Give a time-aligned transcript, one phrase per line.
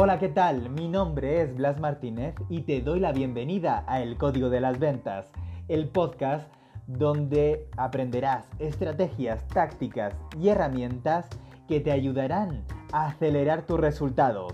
[0.00, 0.70] Hola, ¿qué tal?
[0.70, 4.78] Mi nombre es Blas Martínez y te doy la bienvenida a El Código de las
[4.78, 5.26] Ventas,
[5.66, 6.48] el podcast
[6.86, 11.26] donde aprenderás estrategias, tácticas y herramientas
[11.66, 14.52] que te ayudarán a acelerar tus resultados.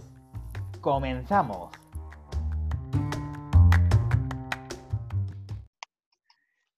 [0.81, 1.71] ¡Comenzamos!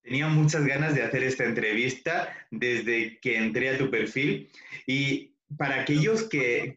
[0.03, 4.51] Tenía muchas ganas de hacer esta entrevista desde que entré a tu perfil
[4.89, 6.75] y para aquellos que,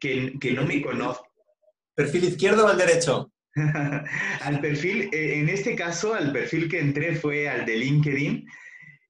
[0.53, 1.28] no me conocen...
[1.99, 3.29] ¿Perfil izquierdo o al derecho?
[4.41, 8.47] al perfil, eh, en este caso, al perfil que entré fue al de LinkedIn,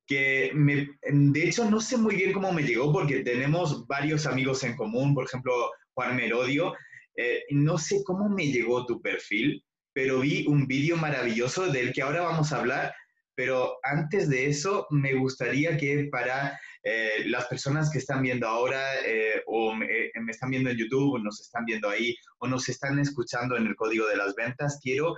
[0.07, 4.63] que me, de hecho no sé muy bien cómo me llegó porque tenemos varios amigos
[4.63, 5.53] en común, por ejemplo,
[5.93, 6.73] Juan Merodio.
[7.15, 12.01] Eh, no sé cómo me llegó tu perfil, pero vi un vídeo maravilloso del que
[12.01, 12.95] ahora vamos a hablar.
[13.39, 18.84] Pero antes de eso, me gustaría que para eh, las personas que están viendo ahora
[19.05, 22.67] eh, o eh, me, están viendo en YouTube o nos están viendo ahí o nos
[22.67, 25.15] están escuchando en el código de las ventas, quiero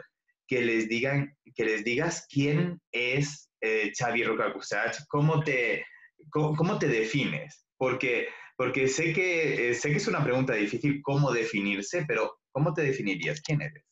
[0.48, 3.50] que les digan, que les digas quién es
[3.98, 5.84] Xavi Rocacusach, cómo te,
[6.30, 12.06] cómo, te defines, porque, porque sé, que, sé que es una pregunta difícil cómo definirse,
[12.08, 13.42] pero ¿cómo te definirías?
[13.42, 13.84] ¿Quién eres?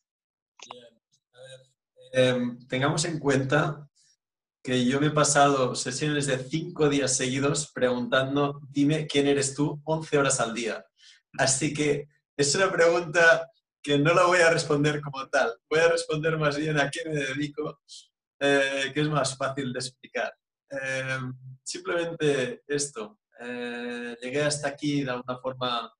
[2.11, 3.88] Em, tengamos en cuenta
[4.61, 9.81] que yo me he pasado sesiones de cinco días seguidos preguntando, dime quién eres tú,
[9.85, 10.85] 11 horas al día.
[11.37, 13.49] Así que es una pregunta
[13.81, 15.53] que no la voy a responder como tal.
[15.69, 17.79] Voy a responder más bien a qué me dedico,
[18.39, 20.33] eh, que es más fácil de explicar.
[20.69, 21.19] Eh,
[21.63, 23.19] simplemente esto.
[23.39, 25.93] Eh, llegué hasta aquí de alguna forma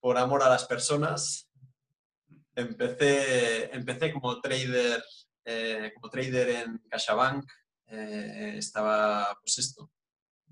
[0.00, 1.50] por amor a las personas.
[2.54, 5.02] Empecé, empecé como trader
[5.44, 7.50] eh, como trader en CaixaBank,
[7.86, 9.90] eh, estaba, pues esto,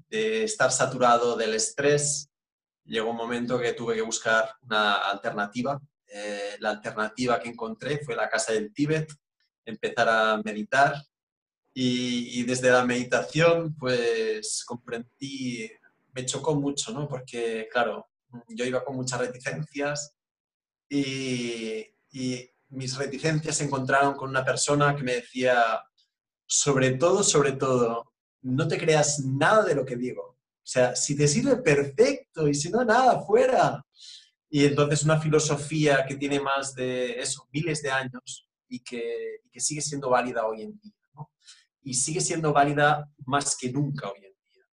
[0.08, 2.30] de estar saturado del estrés,
[2.84, 5.80] llegó un momento que tuve que buscar una alternativa.
[6.06, 9.12] Eh, la alternativa que encontré fue la casa del Tíbet,
[9.64, 10.94] empezar a meditar
[11.74, 15.70] y, y, desde la meditación pues comprendí,
[16.14, 17.06] me chocó mucho, ¿no?
[17.06, 18.08] Porque claro,
[18.48, 20.14] yo iba con muchas reticencias
[20.88, 25.82] y, y mis reticencias se encontraron con una persona que me decía,
[26.46, 28.12] sobre todo, sobre todo,
[28.42, 30.22] no te creas nada de lo que digo.
[30.22, 33.84] O sea, si te sirve perfecto y si no, nada, fuera.
[34.50, 39.80] Y entonces una filosofía que tiene más de eso, miles de años y que, sigue
[39.80, 40.92] siendo válida hoy en día.
[41.82, 44.64] Y sigue siendo válida más que nunca hoy en día.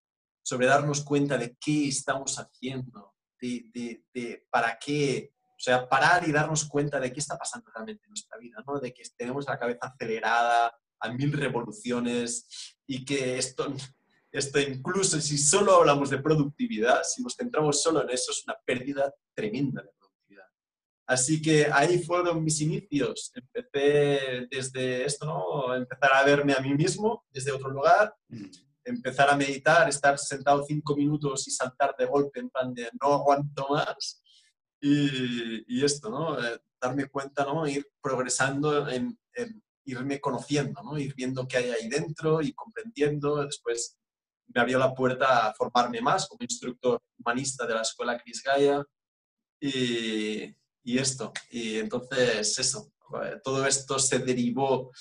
[0.43, 5.33] Sobre darnos cuenta de qué estamos haciendo, de, de para qué
[5.65, 8.79] sea, parar y darnos cuenta de qué está pasando realmente en nuestra vida, ¿no?
[8.79, 13.73] De que tenemos la cabeza acelerada a mil revoluciones y que esto,
[14.31, 18.55] esto incluso si solo hablamos de productividad, si nos centramos solo en eso, es una
[18.63, 20.45] pérdida tremenda de productividad.
[21.07, 23.31] Así que ahí fueron mis inicios.
[23.33, 25.73] Empecé desde esto, ¿no?
[25.73, 28.45] Empezar a verme a mí mismo desde otro lugar, mm.
[28.83, 33.13] empezar a meditar, estar sentado cinco minutos y saltar de golpe en plan de no
[33.13, 34.21] aguanto más
[34.81, 36.39] y, esto, ¿no?
[36.39, 37.67] Eh, darme cuenta, ¿no?
[37.67, 39.17] Ir progresando en,
[39.85, 40.97] irme conociendo, ¿no?
[40.97, 43.43] Ir viendo qué hay ahí dentro y comprendiendo.
[43.45, 43.97] Después
[44.47, 48.83] me abrió la puerta a formarme más como instructor humanista de la escuela Cris Gaia
[49.59, 51.33] y, y esto.
[51.49, 52.93] Y entonces eso,
[53.23, 54.91] eh, todo esto se derivó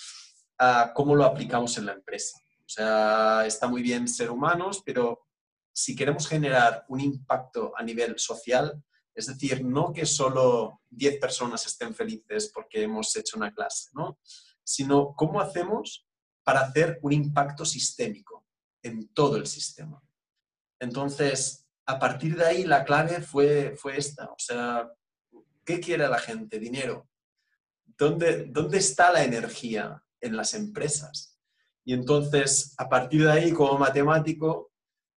[0.59, 2.39] a cómo lo aplicamos en la empresa.
[2.61, 5.27] O sea, está muy bien ser humanos, pero
[5.73, 8.83] si queremos generar un impacto a nivel social,
[9.15, 14.19] es decir, no que solo 10 personas estén felices porque hemos hecho una clase, ¿no?
[14.65, 16.07] sino cómo hacemos
[16.43, 18.47] para hacer un impacto sistémico
[18.83, 20.03] en todo el sistema.
[20.81, 24.91] Entonces, a partir de ahí la clave fue, fue esta, o sea,
[25.65, 26.59] ¿qué quiere la gente?
[26.59, 27.09] Dinero.
[27.85, 31.39] ¿Dónde, ¿Dónde está la energía en las empresas?
[31.85, 34.73] Y entonces, a partir de ahí, como matemático,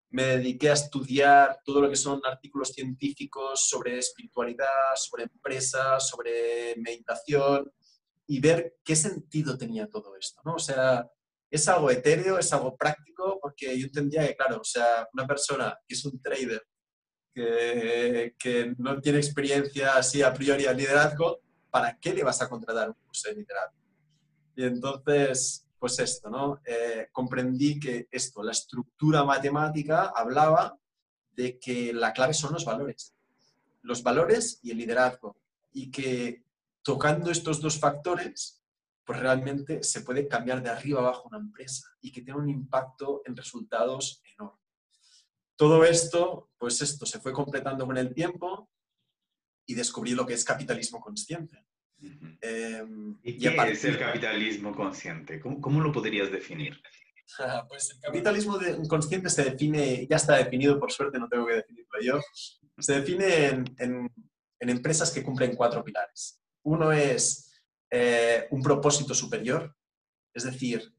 [0.09, 6.75] me dediqué a estudiar todo lo que son artículos científicos sobre espiritualidad, sobre empresas, sobre
[6.77, 7.71] meditación
[8.25, 10.55] y ver qué sentido tenía todo esto, ¿no?
[10.55, 11.09] O sea,
[11.49, 15.77] es algo etéreo, es algo práctico, porque yo entendía que, claro, o sea, una persona
[15.87, 16.65] que es un trader,
[17.33, 22.49] que, que no tiene experiencia así a priori al liderazgo, ¿para qué le vas a
[22.49, 23.77] contratar un curso de liderazgo?
[24.55, 26.61] Y entonces pues esto, ¿no?
[26.65, 30.77] Eh, comprendí que esto, la estructura matemática hablaba
[31.31, 33.13] de que la clave son los valores,
[33.83, 35.37] los valores y el liderazgo,
[35.71, 36.43] y que
[36.81, 38.63] tocando estos dos factores,
[39.03, 43.21] pues realmente se puede cambiar de arriba abajo una empresa y que tiene un impacto
[43.25, 44.59] en resultados enorme.
[45.55, 48.69] Todo esto, pues esto se fue completando con el tiempo
[49.65, 51.66] y descubrí lo que es capitalismo consciente.
[52.41, 55.39] Em, ¿Y qué es el capitalismo consciente?
[55.39, 56.79] ¿Cómo, ¿Cómo, lo podrías definir?
[57.67, 58.57] pues el capitalismo
[58.87, 62.21] consciente se define, ya está definido, por suerte no tengo que definirlo yo,
[62.79, 64.11] se define en, en,
[64.59, 66.41] en empresas que cumplen cuatro pilares.
[66.63, 67.47] Uno es
[67.89, 69.75] eh, un propósito superior,
[70.33, 70.93] es decir,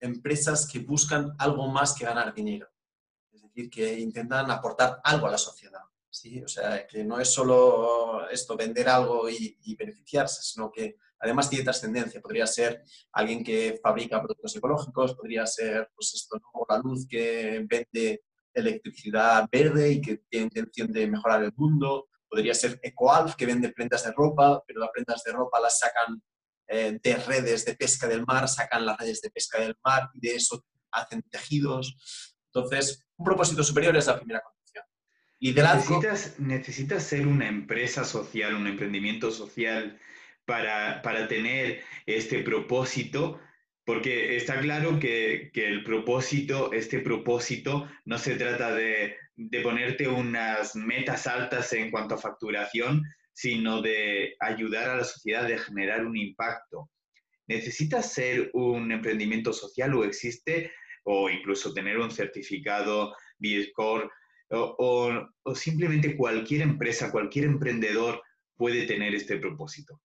[0.00, 2.68] empresas que buscan algo más que ganar dinero,
[3.32, 5.80] es decir, que intentan aportar algo a la sociedad.
[6.12, 6.42] ¿Sí?
[6.42, 11.64] O sea, que no es solo esto, vender algo y, beneficiarse, sino que además tiene
[11.64, 12.20] trascendencia.
[12.20, 12.82] Podría ser
[13.12, 16.66] alguien que fabrica productos ecológicos, podría ser, pues esto, ¿no?
[16.68, 18.22] la luz que vende
[18.54, 22.08] electricidad verde y que tiene intención de mejorar el mundo.
[22.28, 26.22] Podría ser EcoAlf, que vende prendas de ropa, pero las prendas de ropa las sacan
[26.68, 30.20] eh, de redes de pesca del mar, sacan las redes de pesca del mar y
[30.20, 31.96] de eso hacen tejidos.
[32.52, 34.42] Entonces, un propósito superior es la primera
[35.42, 39.98] ¿Necesitas, ¿Necesitas ser una empresa social, un emprendimiento social
[40.44, 43.40] para, para tener este propósito?
[43.84, 50.06] Porque está claro que, que, el propósito, este propósito, no se trata de, de, ponerte
[50.06, 53.02] unas metas altas en cuanto a facturación,
[53.32, 56.88] sino de ayudar a la sociedad, de generar un impacto.
[57.48, 60.70] ¿Necesitas ser un emprendimiento social o existe,
[61.02, 64.08] o incluso tener un certificado B-Score
[64.52, 68.22] o, simplemente cualquier empresa, cualquier emprendedor
[68.56, 70.00] puede tener este propósito.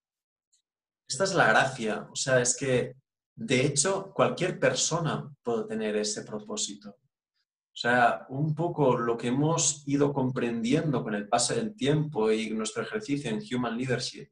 [1.07, 2.95] Esta es la gracia, o sea, es que
[3.35, 6.89] de hecho cualquier persona puede tener ese propósito.
[6.89, 12.49] O sea, un poco lo que hemos ido comprendiendo con el paso del tiempo y
[12.49, 14.29] nuestro ejercicio en Human Leadership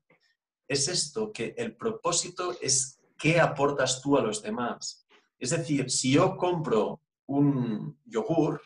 [0.68, 5.06] es esto, que el propósito es qué aportas tú a los demás.
[5.38, 8.62] Es decir, si yo compro un yogur,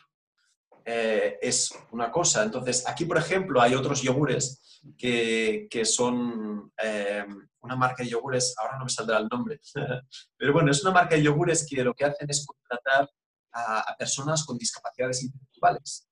[0.92, 2.42] eh, es una cosa.
[2.42, 7.24] Entonces, aquí, por ejemplo, hay otros yogures que, que son eh,
[7.60, 9.60] una marca de yogures, ahora no me saldrá el nombre,
[10.36, 13.08] pero bueno, es una marca de yogures que lo que hacen es contratar
[13.52, 16.08] a, personas con discapacidades intelectuales.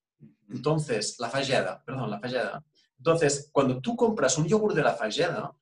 [0.48, 2.64] Entonces, la falleda, perdón, la falleda.
[2.98, 5.52] Entonces, cuando tú compras un yogur de la falleda,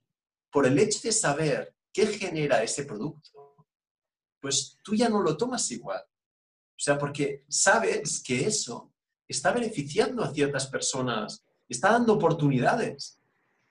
[0.51, 3.57] por el hecho de saber qué genera ese producto,
[4.41, 6.03] pues tú ya no lo tomas igual.
[6.03, 8.93] O sea, porque sabes que eso
[9.29, 13.21] está beneficiando a ciertas personas, está dando oportunidades.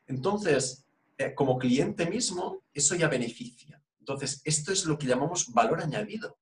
[0.08, 0.86] Entonces,
[1.18, 3.82] eh, como cliente mismo, eso ya beneficia.
[4.00, 6.38] Entonces, esto es lo que llamamos valor añadido.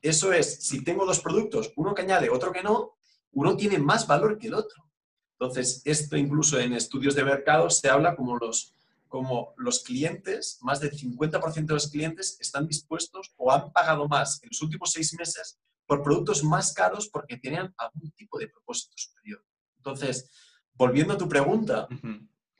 [0.00, 2.96] Eso es, si tengo dos productos, uno que añade, otro que no,
[3.32, 4.84] uno tiene más valor que el otro.
[5.32, 8.74] Entonces, esto incluso en estudios de mercado se habla como los,
[9.08, 14.40] como los clientes, más del 50% de los clientes están dispuestos o han pagado más
[14.42, 18.92] en los últimos seis meses por productos más caros porque tenían algún tipo de propósito
[18.96, 19.42] superior.
[19.78, 20.30] Entonces,
[20.74, 21.88] volviendo a tu pregunta.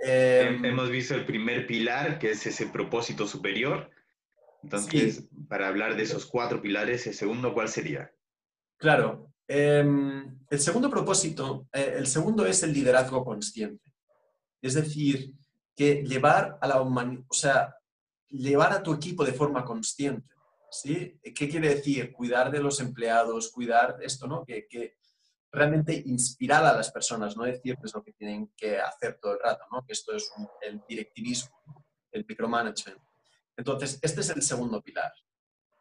[0.01, 3.91] Em, hemos visto el primer pilar, que es ese propósito superior.
[4.63, 8.11] Entonces, para hablar de esos cuatro pilares, ¿el segundo cuál sería?
[8.79, 9.31] Claro.
[9.47, 13.93] Em, el segundo propósito, eh, el segundo es el liderazgo consciente.
[14.63, 15.35] Es decir,
[15.77, 17.75] que llevar a la humanidad, o sea,
[18.29, 20.35] llevar a tu equipo de forma consciente.
[20.71, 21.19] ¿Sí?
[21.23, 22.13] ¿Qué quiere decir?
[22.13, 24.45] Cuidar de los empleados, cuidar esto, ¿no?
[24.45, 24.97] Que,
[25.51, 29.65] realmente inspirar a las personas, no decirles lo que tienen que hacer todo el rato,
[29.73, 29.83] ¿no?
[29.83, 33.01] Que esto es el directivismo, el micromanagement.
[33.57, 35.11] Entonces, este es el segundo pilar.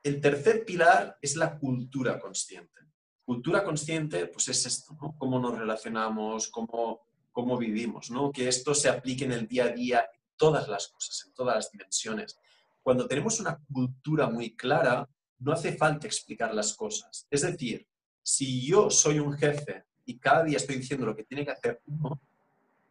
[0.01, 2.79] El tercer pilar es la cultura consciente.
[3.25, 5.13] Cultura consciente, pues es esto, ¿no?
[5.17, 7.01] Cómo nos relacionamos, cómo,
[7.33, 8.31] cómo vivimos, ¿no?
[8.31, 11.55] Que esto se aplique en el día a día, en todas las cosas, en todas
[11.57, 12.39] las dimensiones
[12.87, 17.27] cuando tenemos una cultura muy clara, no hace falta explicar las cosas.
[17.29, 17.85] Es decir,
[18.23, 21.81] si yo soy un jefe y cada día estoy diciendo lo que tiene que hacer
[21.85, 22.21] uno,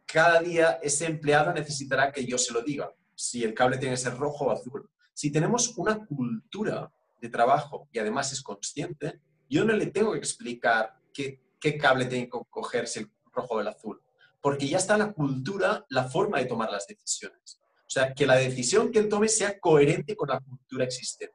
[0.05, 4.01] cada día ese empleado necesitará que yo se lo diga, si el cable tiene que
[4.01, 4.87] ser rojo o azul.
[5.15, 10.19] Si tenemos una cultura de trabajo y además es consciente, yo no le tengo que
[10.19, 13.99] explicar qué, qué cable tiene que cogerse el rojo o el azul,
[14.41, 17.59] porque ya está la cultura la forma de tomar las decisiones.
[17.87, 21.33] O sea, que la decisión que él tome sea coherente con la cultura existente.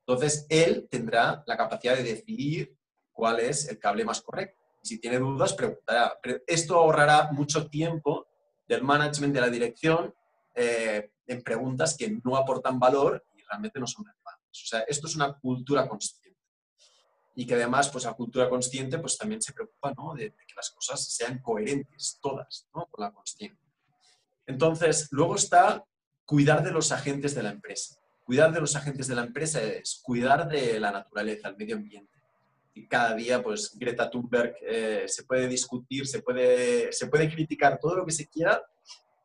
[0.00, 2.76] Entonces, él tendrá la capacidad de decidir
[3.12, 4.60] cuál es el cable más correcto.
[4.82, 6.18] Y si tiene dudas, preguntará.
[6.48, 8.26] esto ahorrará mucho tiempo
[8.66, 10.12] del management, de la dirección,
[10.54, 14.62] eh, en preguntas que no aportan valor y realmente no son relevantes.
[14.64, 16.40] O sea, esto es una cultura consciente.
[17.36, 20.14] Y que además, pues la cultura consciente pues también se preocupa ¿no?
[20.14, 22.86] de, de, que las cosas sean coherentes, todas, ¿no?
[22.86, 23.63] con la consciente.
[24.46, 25.84] Entonces, luego está
[26.24, 27.96] cuidar de los agentes de la empresa.
[28.24, 32.12] Cuidar de los agentes de la empresa es cuidar de la naturaleza, el medio ambiente.
[32.74, 37.78] Y cada día, pues, Greta Thunberg eh, se puede discutir, se puede, se puede criticar
[37.78, 38.62] todo lo que se quiera,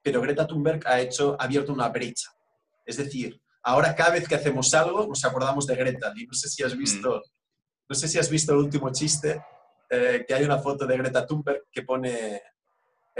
[0.04, 2.30] pero Greta Thunberg ha, hecho, ha abierto una brecha.
[2.86, 6.14] Es decir, ahora cada vez que hacemos algo nos acordamos de Greta.
[6.16, 6.78] Y no sé si has mm.
[6.78, 7.24] visto,
[7.88, 9.42] no sé si has visto el último chiste,
[9.90, 12.42] eh, que hay una foto de Greta Thunberg que pone,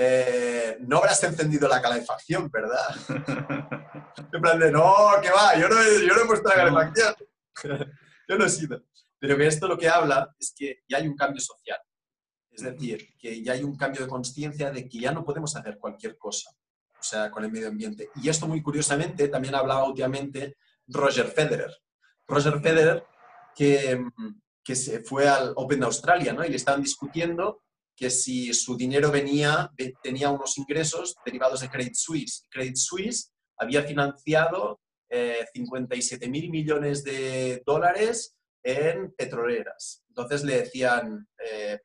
[0.02, 2.88] eh, no habrás encendido la calefacción, ¿verdad?
[4.32, 7.16] en plan de, no, que va, yo no, he, yo no he puesto la calefacción.
[8.30, 8.82] yo no he sido.
[9.20, 11.80] Pero que esto lo que habla es que ya hay un cambio social.
[12.50, 15.78] Es decir, que ya hay un cambio de conciencia de que ya no podemos hacer
[15.78, 16.50] cualquier cosa,
[16.98, 18.10] o sea, con el medio ambiente.
[18.16, 20.56] Y esto muy curiosamente también hablaba últimamente
[20.88, 21.76] Roger Federer.
[22.26, 23.04] Roger Federer
[23.54, 24.02] que,
[24.64, 26.46] que se fue al Open de Australia, ¿no?
[26.46, 27.64] Y le estaban discutiendo
[28.00, 29.70] que si su dinero venía,
[30.02, 32.48] tenía unos ingresos derivados de Credit Suisse.
[32.50, 34.80] Credit Suisse había financiado
[35.10, 40.02] eh, 57 mil millones de dólares en petroleras.
[40.08, 41.82] Entonces le decían, eh,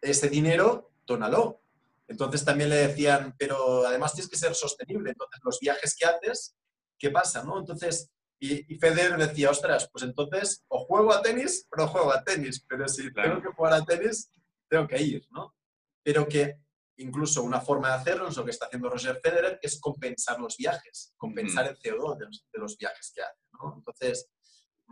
[0.00, 1.60] ese dinero, tónalo.
[2.06, 5.10] Entonces también le decían, pero además tienes que ser sostenible.
[5.10, 6.54] Entonces los viajes que haces,
[6.96, 7.42] ¿qué pasa?
[7.42, 7.58] ¿no?
[7.58, 12.12] Entonces, y, y Federer decía, ostras, pues entonces o juego a tenis o no juego
[12.12, 14.30] a tenis, pero si tengo que jugar a tenis,
[14.68, 15.54] tengo que ir, ¿no?
[16.02, 16.60] Pero que
[16.98, 20.56] incluso una forma de hacerlo es lo que está haciendo Roger Federer, es compensar los
[20.56, 23.74] viajes, compensar el CO2 de los, viajes que hace, ¿no?
[23.76, 24.28] Entonces,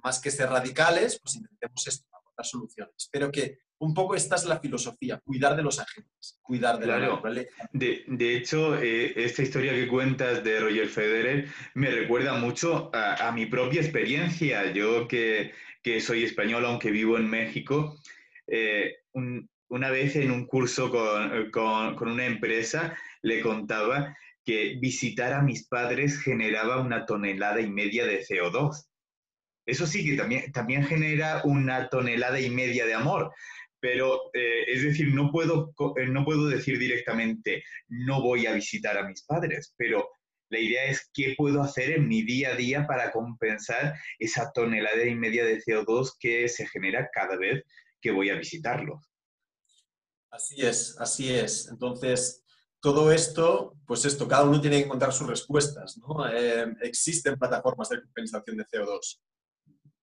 [0.02, 3.08] más que ser radicales, pues intentemos esto, aportar soluciones.
[3.10, 6.98] Pero que un poco esta es la filosofía, cuidar de los agentes, cuidar de la
[6.98, 7.68] naturaleza.
[7.72, 13.30] De, de hecho, eh, esta historia que cuentas de Roger Federer me recuerda mucho a,
[13.32, 14.72] mi propia experiencia.
[14.72, 15.52] Yo que,
[15.82, 17.98] que, soy español, aunque vivo en México,
[18.46, 18.96] eh,
[19.68, 25.66] una vez en un curso con, con, una empresa le contaba que visitar a mis
[25.66, 28.86] padres generaba una tonelada y media de CO2.
[29.66, 33.32] Eso sí que también, también genera una tonelada y media de amor,
[33.80, 38.96] pero eh, es decir, no puedo, eh, no puedo decir directamente no voy a visitar
[38.96, 40.08] a mis padres, pero
[40.48, 45.04] la idea es qué puedo hacer en mi día a día para compensar esa tonelada
[45.04, 47.64] y media de CO2 que se genera cada vez
[48.00, 49.05] que voy a visitarlos.
[50.30, 51.68] Así es, así es.
[51.68, 52.44] Entonces,
[52.80, 55.98] todo esto, pues esto, cada uno tiene que encontrar sus respuestas.
[55.98, 56.28] ¿no?
[56.28, 59.20] Eh, existen plataformas de compensación de CO2,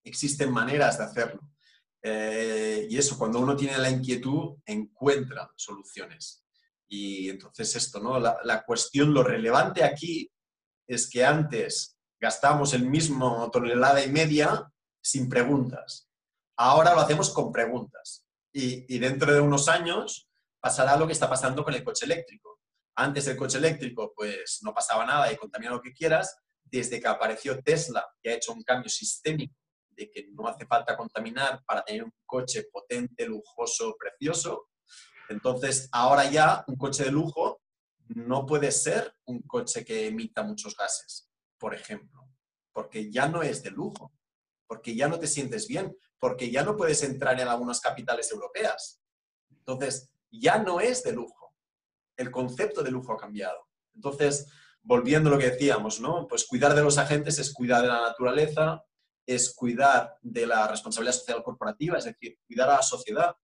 [0.04, 1.42] existen maneras de hacerlo.
[2.02, 6.44] Eh, y eso, cuando uno tiene la inquietud, encuentra soluciones.
[6.88, 8.20] Y entonces esto, ¿no?
[8.20, 10.30] La, cuestión, lo relevante aquí
[10.86, 14.70] es que antes gastamos el mismo tonelada y media
[15.02, 16.10] sin preguntas.
[16.58, 18.23] Ahora lo hacemos con preguntas.
[18.56, 20.30] Y, dentro de unos años
[20.60, 22.60] pasará lo que está pasando con el coche eléctrico.
[22.96, 26.38] Antes el coche eléctrico, pues no pasaba nada y contamina lo que quieras.
[26.64, 29.56] Desde que apareció Tesla, que ha hecho un cambio sistémico
[29.90, 34.70] de que no hace falta contaminar para tener un coche potente, lujoso, precioso.
[35.30, 37.62] Entonces, ahora ya un coche de lujo
[38.08, 42.28] no puede ser un coche que emita muchos gases, por ejemplo,
[42.72, 44.14] porque ya no es de lujo,
[44.68, 49.02] porque ya no te sientes bien, porque ya no puedes entrar en algunas capitales europeas.
[49.50, 51.54] Entonces, ya no es de lujo.
[52.16, 53.68] El concepto de lujo ha cambiado.
[53.94, 54.48] Entonces,
[54.82, 56.26] volviendo a lo que decíamos, ¿no?
[56.30, 58.86] Pues cuidar de los agentes es cuidar de la naturaleza,
[59.26, 63.36] es cuidar de la responsabilidad social corporativa, es decir, cuidar a la sociedad,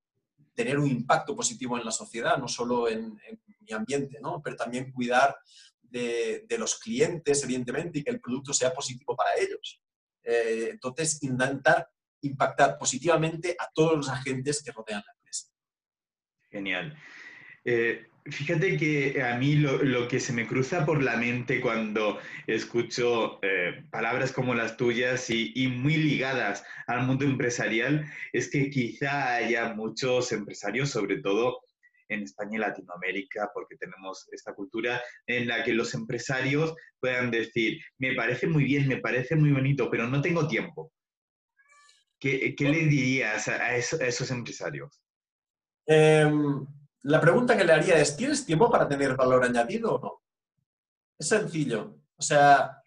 [0.54, 3.20] tener un impacto positivo en la sociedad, no solo en,
[3.60, 4.42] mi ambiente, ¿no?
[4.42, 5.36] pero también cuidar
[5.82, 9.82] de, los clientes, evidentemente, y que el producto sea positivo para ellos.
[10.24, 11.86] Eh, entonces, intentar
[12.22, 15.48] impactar positivamente a todos los agentes que rodean la empresa.
[16.50, 16.98] Genial.
[17.66, 23.40] Eh, Fíjate que a mí lo, que se me cruza por la mente cuando escucho
[23.42, 29.74] eh, palabras como las tuyas y, muy ligadas al mundo empresarial es que quizá haya
[29.74, 31.62] muchos empresarios, sobre todo
[32.08, 37.80] en España y Latinoamérica, porque tenemos esta cultura en la que los empresarios puedan decir,
[37.98, 40.92] me parece muy bien, me parece muy bonito, pero no tengo tiempo.
[42.20, 45.02] ¿Qué, qué le dirías a, esos empresarios?
[45.86, 46.66] Em,
[47.04, 50.24] la pregunta que le haría es, ¿tienes tiempo para tener valor añadido o no?
[51.18, 51.98] Es sencillo.
[52.18, 52.84] O sea,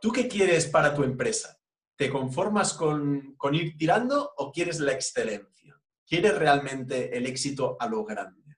[0.00, 1.56] ¿tú qué quieres para tu empresa?
[1.96, 5.80] ¿Te conformas con, ir tirando o quieres la excelencia?
[6.06, 8.56] ¿Quieres realmente el éxito a lo grande?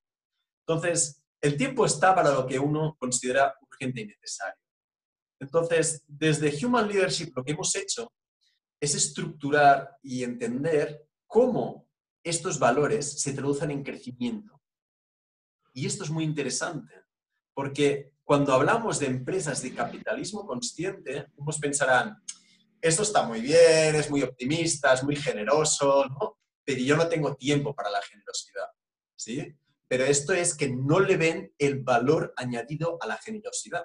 [0.67, 4.61] Entonces, el tiempo está para lo que uno considera urgente y necesario.
[5.39, 8.11] Entonces, desde Human Leadership lo que hemos hecho
[8.81, 11.89] es estructurar y entender cómo
[12.23, 14.57] estos valores se traducen en crecimiento
[15.77, 16.95] y esto es muy interesante,
[17.53, 22.17] porque cuando hablamos de empresas de capitalismo consciente, unos pensarán,
[22.81, 27.75] esto está muy bien, es muy optimista, es muy generoso, pero yo no tengo tiempo
[27.75, 28.69] para la generosidad.
[29.17, 29.55] ¿sí?
[29.87, 33.85] Pero esto es que no le ven el valor añadido a la generosidad.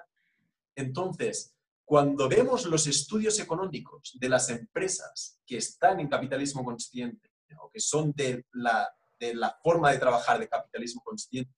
[0.74, 1.54] Entonces,
[1.84, 7.80] cuando vemos los estudios económicos de las empresas que están en capitalismo consciente o que
[7.80, 11.54] son de la, de la forma de trabajar de capitalismo consciente,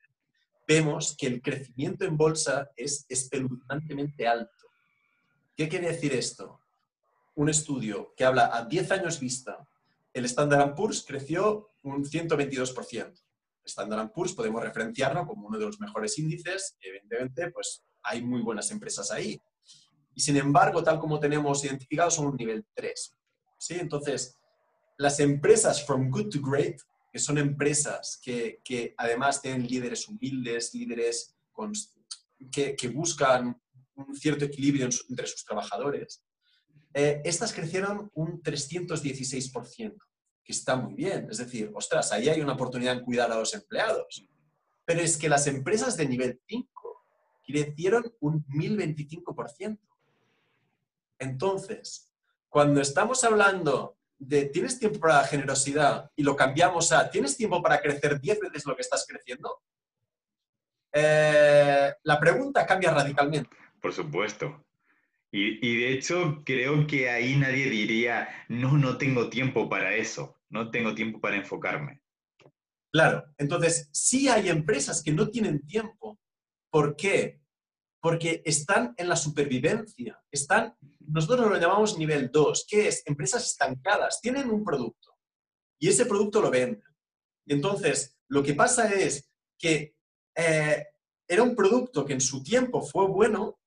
[0.66, 4.50] vemos que el crecimiento en bolsa es espeluznantemente alto.
[5.56, 6.60] ¿Qué quiere decir esto?
[7.36, 9.66] Un estudio que habla a 10 años vista,
[10.12, 13.04] el Standard Poor's creció un 122%.
[13.06, 13.14] El
[13.64, 18.70] Standard Poor's podemos referenciarlo como uno de los mejores índices, evidentemente, pues hay muy buenas
[18.70, 19.40] empresas ahí.
[20.14, 23.14] Y sin embargo, tal como tenemos identificado, son un nivel 3.
[23.58, 23.74] ¿sí?
[23.78, 24.38] Entonces,
[24.96, 26.80] las empresas from good to great
[27.14, 31.36] que son empresas que, que además tienen líderes humildes, líderes
[32.50, 33.56] que, que, buscan
[33.94, 36.24] un cierto equilibrio entre sus trabajadores,
[36.92, 39.96] eh, estas crecieron un 316%,
[40.44, 41.28] que está muy bien.
[41.30, 44.26] Es decir, ostras, ahí hay una oportunidad en cuidar a los empleados.
[44.84, 47.04] Pero es que las empresas de nivel 5
[47.46, 49.78] crecieron un 1025%.
[51.18, 52.10] Entonces,
[52.48, 56.10] cuando estamos hablando de ¿tienes tiempo para la generosidad?
[56.16, 59.62] y lo cambiamos a ¿tienes tiempo para crecer 10 veces lo que estás creciendo?
[60.92, 63.56] Eh, la pregunta cambia radicalmente.
[63.80, 64.64] Por supuesto.
[65.32, 70.38] Y, y, de hecho creo que ahí nadie diría, no, no tengo tiempo para eso,
[70.48, 72.00] no tengo tiempo para enfocarme.
[72.92, 76.20] Claro, entonces sí hay empresas que no tienen tiempo.
[76.70, 77.40] ¿Por qué?
[78.04, 84.20] Porque están en la supervivencia, están nosotros lo llamamos nivel 2, que es empresas estancadas,
[84.20, 85.16] tienen un producto
[85.78, 86.84] y ese producto lo venden.
[87.46, 89.94] Entonces, lo que pasa es que
[90.34, 90.86] eh,
[91.26, 93.58] era un producto que en su tiempo fue bueno,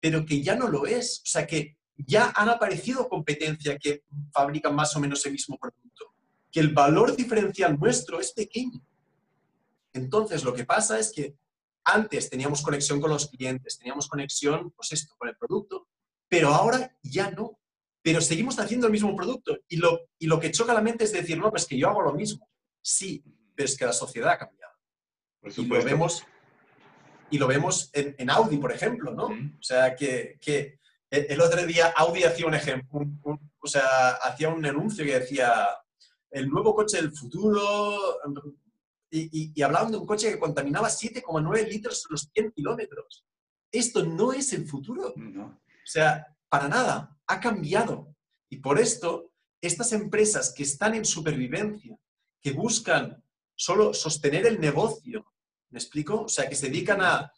[0.00, 1.20] pero que ya no lo es.
[1.24, 6.14] O sea, que ya han aparecido competencia que fabrican más o menos el mismo producto,
[6.50, 8.80] que el valor diferencial nuestro es pequeño.
[9.92, 11.36] Entonces, lo que pasa es que
[11.88, 15.88] antes teníamos conexión con los clientes, teníamos conexión, pues esto, con el producto,
[16.28, 17.58] pero ahora ya no.
[18.02, 19.58] Pero seguimos haciendo el mismo producto.
[19.68, 22.02] Y lo, y lo que choca la mente es decir, no, pues que yo hago
[22.02, 22.48] lo mismo.
[22.80, 23.22] Sí,
[23.54, 24.72] pero es que la sociedad ha cambiado.
[25.42, 26.24] y lo vemos,
[27.30, 29.26] y lo vemos en, Audi, por ejemplo, ¿no?
[29.26, 30.78] O sea, que, que,
[31.10, 33.00] el otro día Audi hacía un ejemplo,
[33.58, 35.66] o sea, hacía un anuncio que decía,
[36.30, 38.18] el nuevo coche del futuro,
[39.10, 43.24] y, y, hablaban de un coche que contaminaba 7,9 litros los 100 kilómetros.
[43.72, 45.12] Esto no es el futuro.
[45.16, 45.46] No.
[45.46, 48.14] O sea, para nada, ha cambiado.
[48.50, 51.96] Y por esto, estas empresas que están en supervivencia,
[52.40, 53.22] que buscan
[53.54, 55.26] solo sostener el negocio,
[55.70, 56.22] ¿me explico?
[56.22, 57.32] O sea, que se dedican a,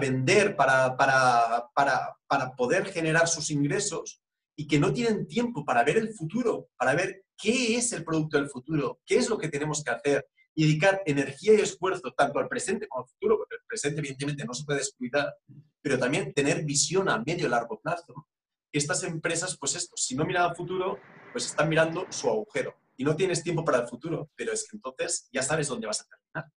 [0.00, 4.20] vender para, para, para, poder generar sus ingresos
[4.54, 8.36] y que no tienen tiempo para ver el futuro, para ver qué es el producto
[8.36, 10.28] del futuro, qué es lo que tenemos que hacer
[10.58, 14.44] y dedicar energía y esfuerzo tanto al presente como al futuro, porque el presente evidentemente
[14.44, 15.32] no se puede descuidar,
[15.80, 18.26] pero también tener visión a medio y largo plazo.
[18.72, 20.98] Estas empresas, pues esto, si no miran al futuro,
[21.30, 24.76] pues están mirando su agujero y no tienes tiempo para el futuro, pero es que
[24.76, 26.52] entonces ya sabes dónde vas a terminar.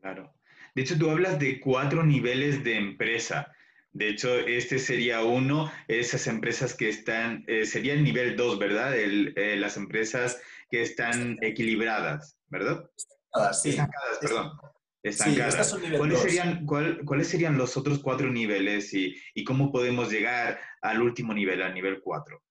[0.00, 0.34] Claro.
[0.74, 3.54] De hecho, tú hablas de cuatro niveles de empresa.
[3.92, 8.92] De hecho, este sería uno, esas empresas que están, eh, sería el nivel dos, ¿verdad?
[8.96, 12.90] Eh, las empresas que están equilibradas, ¿verdad?
[13.52, 14.52] Sí, estancadas, perdón.
[15.96, 21.32] ¿Cuáles, serían, ¿Cuáles serían los otros cuatro niveles y, y, cómo podemos llegar al último
[21.32, 22.42] nivel, al nivel cuatro?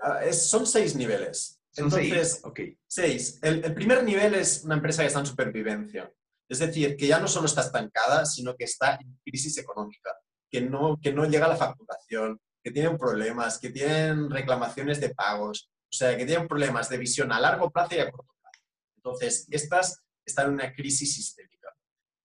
[0.00, 1.60] Ah, son seis niveles.
[1.76, 2.42] Entonces,
[2.86, 3.38] seis.
[3.42, 6.12] El, el, primer nivel es una empresa que está en supervivencia.
[6.48, 10.10] Es decir, que ya no solo está estancada, sino que está en crisis económica,
[10.50, 15.14] que no, que no llega a la facturación, que tienen problemas, que tienen reclamaciones de
[15.14, 18.64] pagos, o sea, que tienen problemas de visión a largo plazo y a corto plazo.
[18.96, 21.68] Entonces, estas están en una crisis sistémica.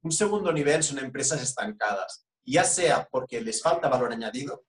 [0.02, 4.66] Un segundo nivel son empresas estancadas, ya sea porque les falta valor añadido,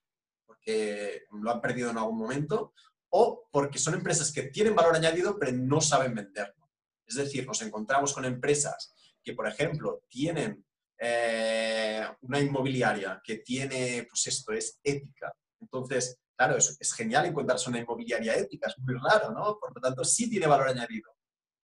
[0.47, 2.73] porque lo han perdido en algún momento,
[3.11, 6.71] o porque son empresas que tienen valor añadido pero no saben venderlo.
[7.07, 10.65] Es decir, nos encontramos con empresas que, por ejemplo, tienen
[10.99, 15.33] eh, una inmobiliaria que tiene, pues esto es ética.
[15.61, 19.59] Entonces, claro, es, es genial encontrarse una inmobiliaria ética, es muy raro, ¿no?
[19.61, 21.16] Por lo tanto, sí tiene valor añadido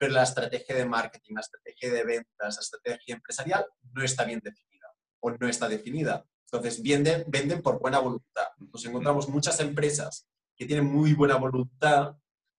[0.03, 4.41] pero la estrategia de marketing, la estrategia de ventas, la estrategia empresarial no está bien
[4.43, 6.25] definida o no está definida.
[6.51, 8.47] Entonces, venden, venden por buena voluntad.
[8.57, 12.17] Nos encontramos muchas empresas que tienen muy buena voluntad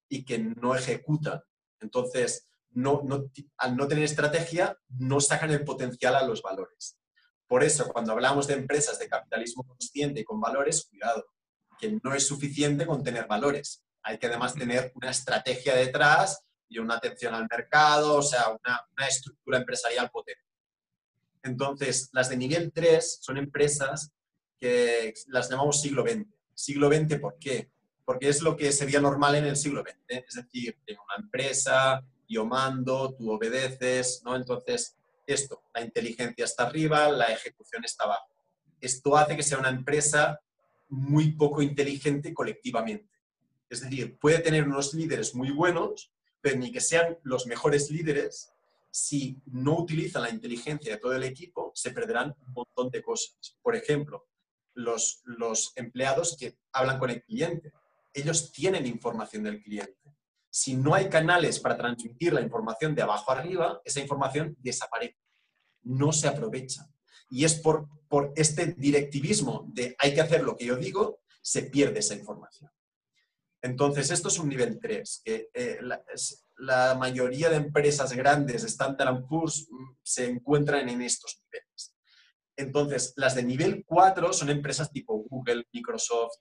[0.08, 1.42] y que no ejecutan.
[1.80, 6.98] Entonces, no, no, al no tener estrategia, no sacan el potencial a los valores.
[7.46, 11.26] Por eso, cuando hablamos de empresas de capitalismo consciente y con valores, cuidado,
[11.78, 13.84] que no es suficiente con tener valores.
[14.02, 18.80] Hay que además tener una estrategia detrás y una atención al mercado, o sea, una,
[18.96, 20.42] una estructura empresarial potente.
[21.42, 24.12] Entonces, las de nivel 3 son empresas
[24.58, 26.26] que las llamamos siglo XX.
[26.54, 27.70] Siglo XX, ¿por qué?
[28.04, 30.24] Porque es lo que sería normal en el siglo XX.
[30.26, 34.36] Es decir, tengo una empresa, yo mando, tú obedeces, ¿no?
[34.36, 34.96] Entonces,
[35.26, 38.28] esto, la inteligencia está arriba, la ejecución está abajo.
[38.80, 40.40] Esto hace que sea una empresa
[40.88, 43.10] muy poco inteligente colectivamente.
[43.68, 46.12] Es decir, puede tener unos líderes muy buenos,
[46.44, 48.52] pero ni que sean los mejores líderes,
[48.90, 53.56] si no utilizan la inteligencia de todo el equipo, se perderán un montón de cosas.
[53.62, 54.28] Por ejemplo,
[54.74, 57.72] los, los empleados que hablan con el cliente,
[58.12, 60.14] ellos tienen información del cliente.
[60.50, 65.16] Si no hay canales para transmitir la información de abajo arriba, esa información desaparece,
[65.84, 66.86] no se aprovecha.
[67.30, 71.62] Y es por, por este directivismo de hay que hacer lo que yo digo, se
[71.62, 72.70] pierde esa información.
[73.64, 75.78] Entonces, esto es un nivel 3, que eh,
[76.58, 81.96] la, mayoría de empresas grandes, Standard Poor's, mm, se encuentran en estos niveles.
[82.58, 86.34] Entonces, las de nivel 4 son empresas tipo Google, Microsoft,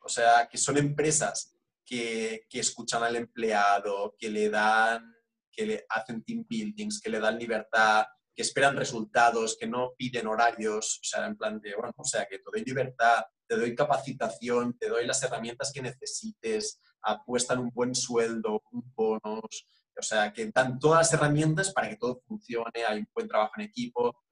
[0.00, 5.14] o sea, que son empresas que, escuchan al empleado, que le dan,
[5.50, 10.26] que le hacen team buildings, que le dan libertad, que esperan resultados, que no piden
[10.26, 13.74] horarios, o sea, en plan de, bueno, o sea, que te doy libertad, te doy
[13.74, 19.66] capacitación, te doy las herramientas que necesites, apuestan un buen sueldo, un bonos,
[19.98, 23.52] o sea, que dan todas las herramientas para que todo funcione, hay un buen trabajo
[23.56, 24.24] en equipo.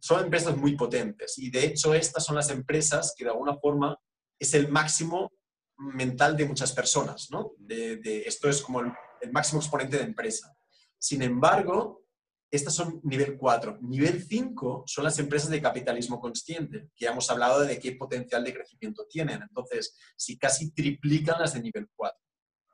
[0.00, 3.98] Son empresas muy potentes y de hecho estas son las empresas que de alguna forma
[4.38, 5.32] es el máximo
[5.76, 7.52] mental de muchas personas, ¿no?
[7.58, 10.54] De, esto es como el máximo exponente de empresa.
[10.98, 12.04] Sin embargo,
[12.50, 13.78] estas son nivel 4.
[13.82, 18.42] Nivel 5 son las empresas de capitalismo consciente, que ya hemos hablado de qué potencial
[18.42, 19.42] de crecimiento tienen.
[19.42, 22.18] Entonces, si casi triplican las de nivel 4.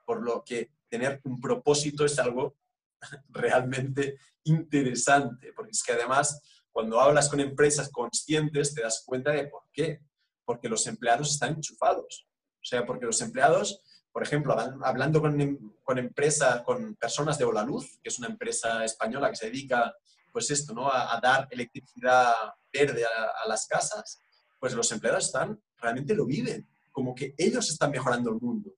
[0.07, 2.57] Por lo que tener un propósito es algo
[3.29, 9.47] realmente interesante, porque es que además, cuando hablas con empresas conscientes, te das cuenta de
[9.49, 10.01] por qué.
[10.47, 12.27] Porque los empleados están enchufados.
[12.62, 13.83] O sea, porque los empleados
[14.16, 19.37] por ejemplo, hablando con, empresas, con personas de Olaluz, que es una empresa española que
[19.37, 19.94] se dedica,
[20.33, 20.90] pues esto, ¿no?
[20.90, 22.33] A, dar electricidad
[22.72, 24.18] verde a, las casas,
[24.59, 28.70] pues los empleados están, realmente lo viven, como que ellos están mejorando el mundo.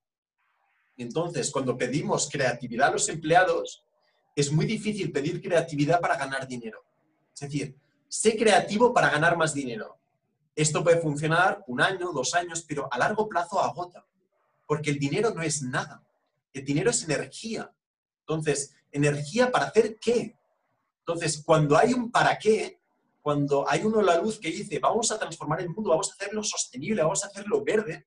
[0.96, 3.84] Entonces, cuando pedimos creatividad a los empleados,
[4.34, 6.82] es muy difícil pedir creatividad para ganar dinero.
[7.32, 7.76] Es decir,
[8.08, 9.98] sé creativo para ganar más dinero.
[10.56, 14.04] Esto puede funcionar un año, dos años, pero a largo plazo agota
[14.68, 16.04] porque el dinero no es nada.
[16.52, 17.72] El dinero es energía.
[18.20, 20.36] Entonces, ¿energía para hacer qué?
[21.00, 22.78] Entonces, cuando hay un para qué,
[23.22, 26.44] cuando hay uno la luz que dice, vamos a transformar el mundo, vamos a hacerlo
[26.44, 28.06] sostenible, vamos a hacerlo verde,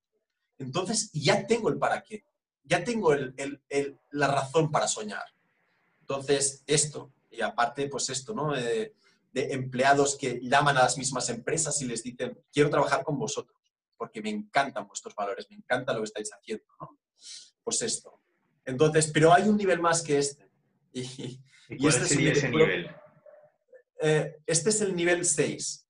[0.60, 2.24] entonces ya tengo el para qué,
[2.64, 3.12] ya tengo
[4.12, 5.26] la razón para soñar.
[6.02, 8.54] Entonces, esto, y aparte, pues esto, ¿no?
[8.54, 8.94] de
[9.34, 13.61] empleados que llaman a las mismas empresas y les dicen, quiero trabajar con vosotros
[14.02, 16.98] porque me encantan vuestros valores, me encanta lo que estáis haciendo, ¿no?
[17.64, 18.20] Pues esto.
[18.66, 20.50] Entonces, pero hay un nivel más que este.
[21.70, 22.90] Y, cuál este sería ese nivel?
[24.02, 25.88] Eh, este es el nivel 6.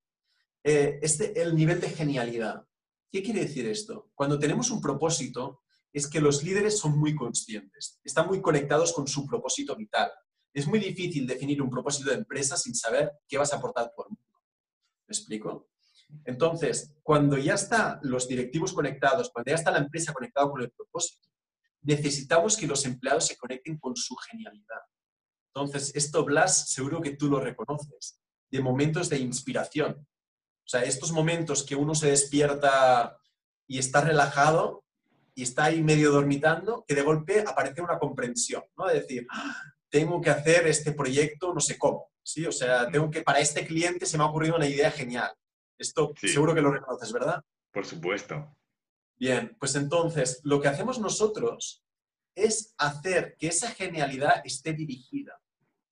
[0.66, 2.68] Eh, este el nivel de genialidad.
[3.10, 4.12] ¿Qué quiere decir esto?
[4.14, 5.62] Cuando tenemos un propósito,
[5.94, 10.12] es que los líderes son muy conscientes, están muy conectados con su propósito vital.
[10.54, 14.10] Es muy difícil definir un propósito de empresa sin saber qué vas a aportar por
[14.10, 14.42] mundo.
[15.08, 15.71] ¿Me explico?
[16.26, 20.72] Entonces, cuando ya están los directivos conectados, cuando ya está la empresa conectada con el
[20.72, 21.28] propósito,
[21.82, 24.82] necesitamos que los empleados se conecten con su genialidad.
[25.54, 28.20] Entonces, esto, Blas, seguro que tú lo reconoces,
[28.50, 30.08] de momentos de inspiración.
[30.64, 33.18] O sea, estos momentos que uno se despierta
[33.68, 34.84] y está relajado
[35.34, 38.88] y está ahí medio dormitando, que de golpe aparece una comprensión, ¿no?
[38.88, 39.56] De decir, ah,
[39.90, 42.46] tengo que hacer este proyecto, no sé cómo, ¿sí?
[42.46, 45.32] O sea, tengo que, para este cliente se me ha ocurrido una idea genial.
[45.82, 47.44] Esto seguro que lo reconoces, ¿verdad?
[47.72, 48.56] Por supuesto.
[49.18, 51.84] Bien, pues entonces lo que hacemos nosotros
[52.36, 55.42] es hacer que esa genialidad esté dirigida.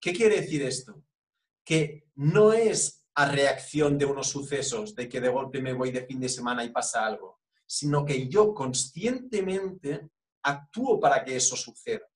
[0.00, 1.02] ¿Qué quiere decir esto?
[1.64, 6.06] Que no es a reacción de unos sucesos, de que de golpe me voy de
[6.06, 10.08] fin de semana y pasa algo, sino que yo conscientemente
[10.42, 12.06] actúo para que eso suceda.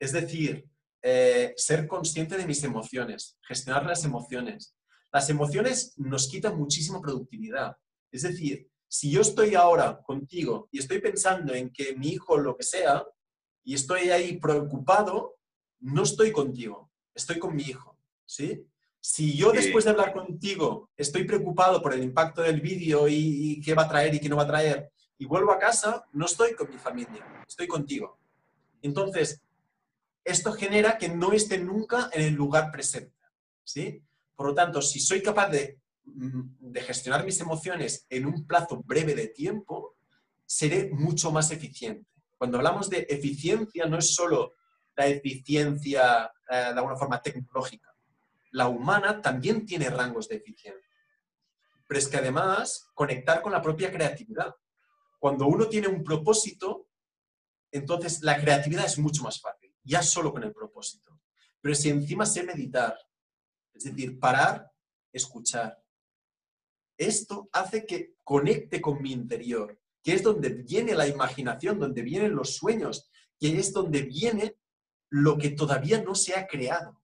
[0.00, 0.68] Es decir,
[1.02, 4.76] eh, ser consciente de mis emociones, gestionar las emociones,
[5.12, 7.76] las emociones nos quitan muchísima productividad.
[8.10, 12.56] Es decir, si yo estoy ahora contigo y estoy pensando en que mi hijo lo
[12.56, 13.04] que sea,
[13.64, 15.36] y estoy ahí preocupado,
[15.80, 17.96] no estoy contigo, estoy con mi hijo,
[18.26, 18.66] ¿sí?
[19.00, 23.60] Si yo después de hablar contigo estoy preocupado por el impacto del vídeo y, y,
[23.60, 26.26] qué va a traer y qué no va a traer, y vuelvo a casa, no
[26.26, 28.18] estoy con mi familia, estoy contigo.
[28.80, 29.40] Entonces,
[30.24, 33.16] esto genera que no esté nunca en el lugar presente,
[33.64, 34.02] ¿sí?
[34.42, 38.82] Por lo tanto, si soy capaz de mm, de gestionar mis emociones en un plazo
[38.84, 39.94] breve de tiempo,
[40.44, 42.10] seré mucho más eficiente.
[42.36, 44.54] Cuando hablamos de eficiencia, no es solo
[44.96, 47.94] la eficiencia eh, de alguna forma tecnológica.
[48.50, 50.90] La humana también tiene rangos de eficiencia.
[51.86, 54.52] Pero es que además conectar con la propia creatividad.
[55.20, 56.88] Cuando uno tiene un propósito,
[57.70, 61.20] entonces la creatividad es mucho más fácil, ya solo con el propósito.
[61.60, 62.98] Pero si encima sé meditar,
[63.74, 64.70] es decir, parar,
[65.12, 65.82] escuchar,
[66.96, 72.34] esto hace que conecte con mi interior, que es donde viene la imaginación, donde vienen
[72.34, 74.56] los sueños, que es donde viene
[75.10, 77.02] lo que todavía no se ha creado.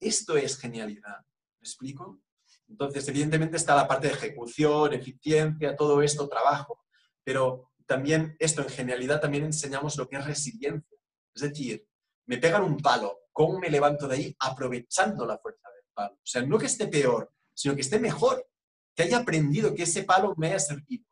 [0.00, 1.18] Esto es genialidad.
[1.60, 2.20] ¿Me explico?
[2.68, 6.84] Entonces, evidentemente está la parte de ejecución, eficiencia, todo esto, trabajo.
[7.24, 10.98] Pero también esto en genialidad también enseñamos lo que es resiliencia.
[11.34, 11.86] Es decir,
[12.26, 15.68] me pegan un palo, ¿cómo me levanto de ahí aprovechando la fuerza
[16.00, 16.14] palo?
[16.14, 18.46] O sea, no que esté peor, sino que esté mejor,
[18.94, 21.04] que haya aprendido que ese palo me haya servido.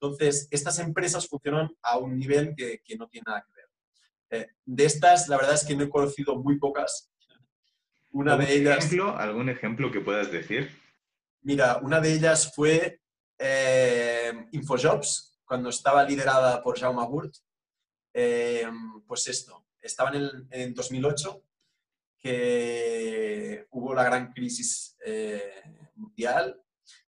[0.00, 3.68] Entonces, estas empresas funcionan a un nivel que, no tiene nada que ver.
[4.30, 7.10] Eh, de estas, la verdad es que no he conocido muy pocas.
[8.10, 8.78] Una de ellas...
[8.78, 10.70] Ejemplo, ¿Algún ejemplo que puedas decir?
[11.42, 13.00] Mira, una de ellas fue
[13.38, 17.34] eh, Infojobs, cuando estaba liderada por Jaume Burt.
[18.12, 18.68] Eh,
[19.06, 21.45] pues esto, estaban en, en 2008,
[23.70, 24.96] hubo la gran crisis
[25.94, 26.60] mundial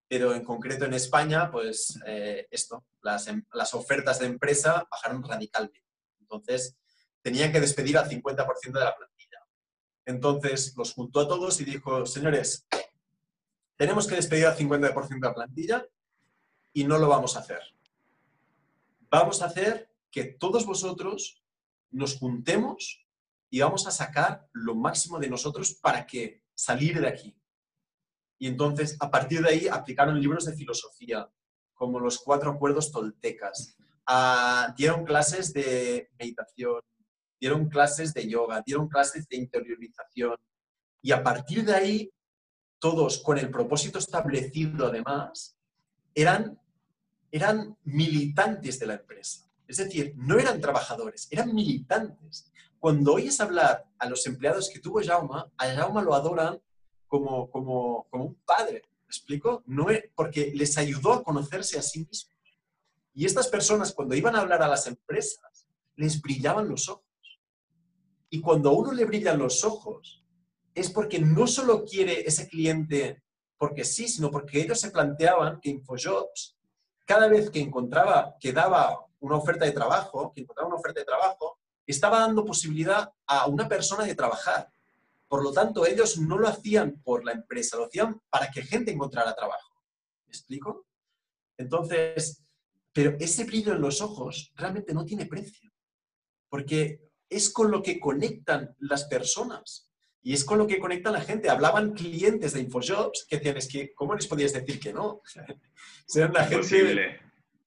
[0.08, 5.22] pero en concreto en España, pues eh, esto, las, em, las, ofertas de empresa bajaron
[5.22, 5.84] radicalmente.
[6.18, 6.76] Entonces,
[7.20, 9.46] tenían que despedir al 50% de la plantilla.
[10.06, 12.66] Entonces, los juntó a todos y dijo, señores,
[13.76, 15.86] tenemos que despedir al 50% de la plantilla
[16.72, 17.60] y no lo vamos a hacer.
[19.10, 21.42] Vamos a hacer que todos vosotros
[21.90, 23.06] nos juntemos
[23.50, 27.36] y vamos a sacar lo máximo de nosotros para que salir de aquí.
[28.38, 31.28] Y entonces, a partir de ahí, aplicaron libros de filosofía,
[31.74, 33.76] como los cuatro acuerdos toltecas.
[34.06, 36.80] Ah, dieron clases de meditación,
[37.40, 40.36] dieron clases de yoga, dieron clases de interiorización.
[41.02, 42.12] Y a partir de ahí,
[42.78, 45.56] todos con el propósito establecido, además,
[46.14, 46.60] eran,
[47.30, 49.48] eran militantes de la empresa.
[49.66, 52.50] Es decir, no eran trabajadores, eran militantes.
[52.78, 56.60] Cuando oyes hablar a los empleados que tuvo Jauma, a Jauma lo adoran
[57.06, 59.62] como, como, como un padre, ¿me explico?
[59.66, 62.34] No es, porque les ayudó a conocerse a sí mismos.
[63.14, 67.04] Y estas personas, cuando iban a hablar a las empresas, les brillaban los ojos.
[68.30, 70.24] Y cuando a uno le brillan los ojos,
[70.74, 73.22] es porque no solo quiere ese cliente
[73.56, 76.56] porque sí, sino porque ellos se planteaban que InfoJobs,
[77.04, 81.06] cada vez que encontraba, que daba una oferta de trabajo, que encontraba una oferta de
[81.06, 81.57] trabajo,
[81.92, 84.70] estaba dando posibilidad a una persona de trabajar.
[85.26, 88.90] Por lo tanto, ellos no lo hacían por la empresa, lo hacían para que gente
[88.90, 89.82] encontrara trabajo.
[90.26, 90.86] ¿Me explico?
[91.56, 92.44] Entonces,
[92.92, 95.70] pero ese brillo en los ojos realmente no tiene precio,
[96.48, 99.90] porque es con lo que conectan las personas
[100.22, 101.50] y es con lo que conectan la gente.
[101.50, 105.22] Hablaban clientes de InfoJobs que decían, es que, ¿cómo les podías decir que no?
[106.06, 107.20] Ser la gente...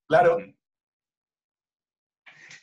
[0.07, 0.38] Claro.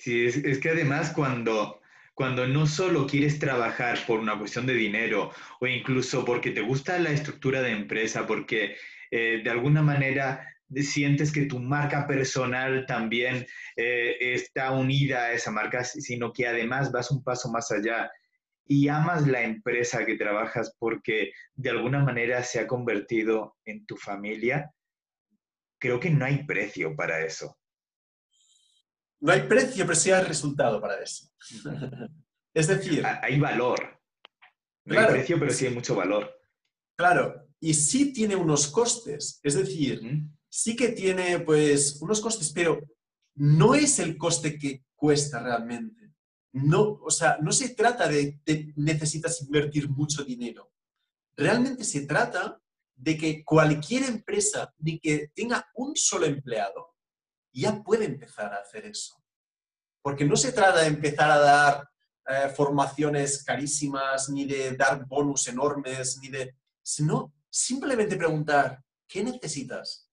[0.08, 1.80] Es que además cuando
[2.18, 6.98] cuando no solo quieres trabajar por una cuestión de dinero o incluso porque te gusta
[6.98, 8.74] la estructura de empresa, porque
[9.12, 10.44] eh, de alguna manera
[10.74, 16.90] sientes que tu marca personal también eh, está unida a esa marca, sino que además
[16.90, 18.10] vas un paso más allá
[18.66, 23.96] y amas la empresa que trabajas porque de alguna manera se ha convertido en tu
[23.96, 24.72] familia,
[25.78, 27.56] creo que no hay precio para eso.
[29.20, 31.28] No hay precio, pero sí hay resultado para eso.
[32.54, 33.04] es decir...
[33.04, 34.00] Hay valor.
[34.84, 36.34] No hay precio, pero sí hay mucho valor.
[36.96, 39.40] Claro, y sí tiene unos costes.
[39.42, 40.00] Es decir,
[40.48, 42.80] sí que tiene pues unos costes, pero
[43.34, 46.12] no es el coste que cuesta realmente.
[46.52, 50.72] No, o sea, no se trata de, de necesitas invertir mucho dinero.
[51.36, 52.60] Realmente se trata
[52.96, 56.96] de que cualquier empresa, ni que tenga un solo empleado,
[57.60, 59.22] ya puede empezar a hacer eso.
[60.02, 61.90] Porque no se trata de empezar a dar
[62.26, 66.54] eh, formaciones carísimas, ni de dar bonus enormes, ni de...
[66.82, 70.10] sino simplemente preguntar, ¿qué necesitas?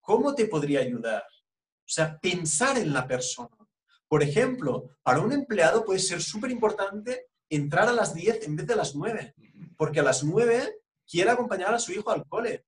[0.00, 1.22] ¿Cómo te podría ayudar?
[1.22, 3.56] O sea, pensar en la persona.
[4.08, 8.66] Por ejemplo, para un empleado puede ser súper importante entrar a las 10 en vez
[8.66, 9.34] de las 9,
[9.76, 12.66] porque a las 9 quiere acompañar a su hijo al cole.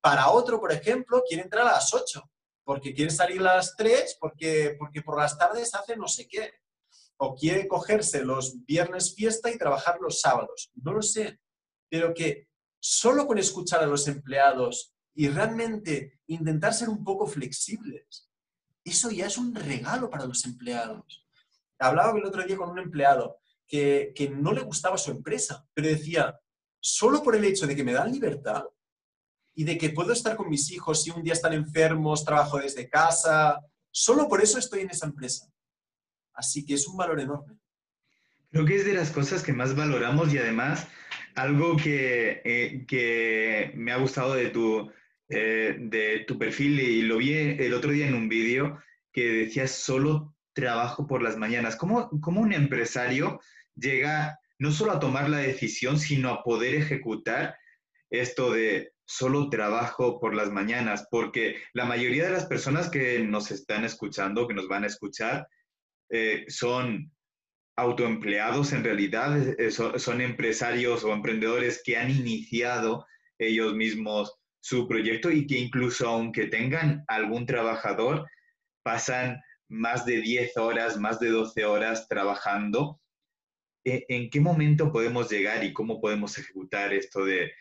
[0.00, 2.22] Para otro, por ejemplo, quiere entrar a las 8
[2.66, 6.52] porque quiere salir a las 3, porque, porque por las tardes hace no sé qué.
[7.16, 10.72] O quiere cogerse los viernes fiesta y trabajar los sábados.
[10.74, 11.38] No lo sé.
[11.88, 12.48] Pero que
[12.80, 18.28] solo con escuchar a los empleados y realmente intentar ser un poco flexibles,
[18.84, 21.24] eso ya es un regalo para los empleados.
[21.78, 25.86] Hablaba el otro día con un empleado que, que no le gustaba su empresa, pero
[25.86, 26.36] decía,
[26.80, 28.64] solo por el hecho de que me dan libertad
[29.56, 32.88] y de que puedo estar con mis hijos si un día están enfermos, trabajo desde
[32.88, 33.58] casa,
[33.90, 35.50] solo por eso estoy en esa empresa.
[36.34, 37.56] Así que es un valor enorme.
[38.50, 40.86] Creo que es de las cosas que más valoramos y además
[41.34, 44.92] algo que, eh, que me ha gustado de tu,
[45.30, 48.78] eh, de tu perfil y lo vi el otro día en un vídeo
[49.10, 51.76] que decías solo trabajo por las mañanas.
[51.76, 53.40] ¿Cómo, ¿Cómo, un empresario
[53.74, 57.56] llega no solo a tomar la decisión, sino a poder ejecutar
[58.10, 61.06] esto de solo trabajo por las mañanas?
[61.10, 65.48] Porque la mayoría de las personas que nos están escuchando, que nos van a escuchar,
[66.10, 67.10] eh, son
[67.76, 73.06] autoempleados en realidad, eh, son, empresarios o emprendedores que han iniciado
[73.38, 78.26] ellos mismos su proyecto y que incluso aunque tengan algún trabajador,
[78.82, 83.00] pasan más de 10 horas, más de 12 horas trabajando.
[83.84, 87.52] ¿E, ¿En qué momento podemos llegar y cómo podemos ejecutar esto de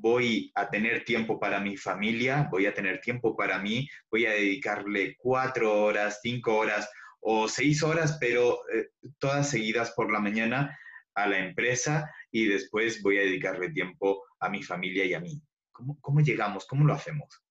[0.00, 4.32] voy a tener tiempo para mi familia, voy a tener tiempo para mí, voy a
[4.32, 6.88] dedicarle cuatro horas, cinco horas
[7.20, 10.78] o seis horas, pero eh, todas seguidas por la mañana
[11.14, 15.40] a la empresa y después voy a dedicarle tiempo a mi familia y a mí.
[15.72, 16.66] ¿Cómo, cómo llegamos?
[16.66, 17.42] ¿Cómo lo hacemos?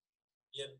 [0.53, 0.71] Bien.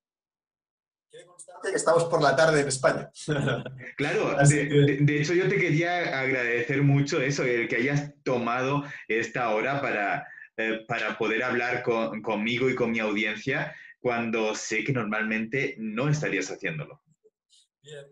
[1.26, 3.10] constante que estamos por la tarde en España.
[3.98, 9.50] Claro, de, de, hecho yo te quería agradecer mucho eso, el que hayas tomado esta
[9.50, 10.28] hora para,
[10.58, 16.10] eh, para poder hablar con, conmigo y con mi audiencia cuando sé que normalmente no
[16.10, 17.02] estarías haciéndolo.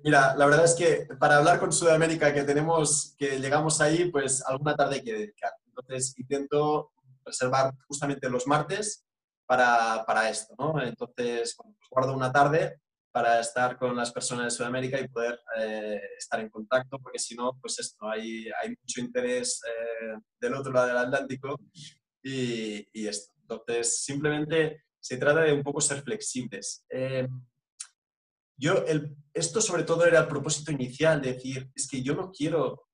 [0.03, 4.43] Mira, la verdad es que para hablar con Sudamérica, que tenemos, que llegamos ahí, pues
[4.45, 5.51] alguna tarde hay que dedicar.
[5.65, 6.91] Entonces intento
[7.25, 9.05] reservar justamente los martes
[9.45, 10.81] para, para esto, ¿no?
[10.81, 12.79] Entonces, pues guardo una tarde
[13.11, 17.35] para estar con las personas de Sudamérica y poder eh, estar en contacto, porque si
[17.35, 21.59] no, pues esto, hay, hay mucho interés eh, del otro lado del Atlántico
[22.25, 23.31] y, y, esto.
[23.41, 26.83] Entonces, simplemente se trata de un poco ser flexibles.
[26.89, 27.27] Eh,
[28.57, 32.31] yo, el, esto sobre todo era el propósito inicial, de decir, es que yo no
[32.31, 32.87] quiero,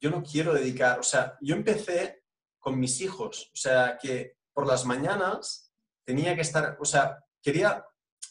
[0.00, 2.24] yo no quiero dedicar, o sea, yo empecé
[2.58, 5.72] con mis hijos, o sea, que por las mañanas
[6.04, 7.84] tenía que estar, o sea, quería,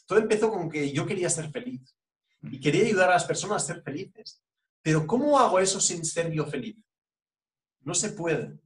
[0.06, 1.96] todo empezó con que yo quería ser feliz
[2.42, 4.42] y quería ayudar a las personas a ser felices.
[4.82, 6.76] Pero ¿cómo hago eso sin ser yo feliz?
[7.80, 8.58] No se puede.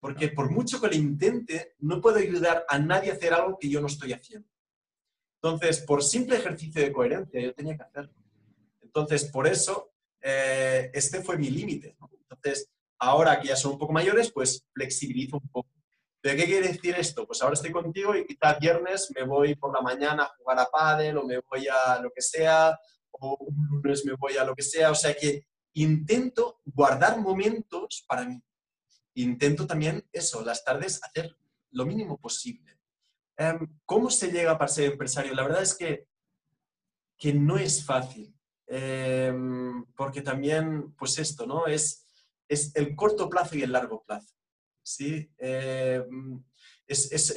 [0.00, 3.68] Porque por mucho que lo intente, no puedo ayudar a nadie a hacer algo que
[3.68, 4.48] yo no estoy haciendo.
[5.40, 8.12] Entonces, por simple ejercicio de coherencia, yo tenía que hacerlo.
[8.80, 11.96] Entonces, por eso, eh, este fue mi límite.
[12.30, 15.70] Entonces, ahora que ya son un poco mayores, pues flexibilizo un poco.
[16.20, 17.26] ¿Pero qué quiere decir esto?
[17.26, 20.66] Pues ahora estoy contigo y quizás viernes me voy por la mañana a jugar a
[20.66, 22.76] pádel o me voy a lo que sea,
[23.12, 24.90] o un lunes me voy a lo que sea.
[24.90, 28.42] O sea que intento guardar momentos para mí.
[29.22, 31.36] Intento también eso, las tardes hacer
[31.72, 32.78] lo mínimo posible.
[33.36, 35.34] Em, ¿Cómo se llega para ser empresario?
[35.34, 36.06] La verdad es que,
[37.16, 38.32] que no es fácil,
[38.68, 41.66] em, porque también, pues esto, ¿no?
[41.66, 42.06] Es,
[42.48, 44.36] es el corto plazo y el largo plazo,
[44.84, 45.28] ¿sí?
[45.38, 46.40] Em,
[46.86, 47.34] es, es,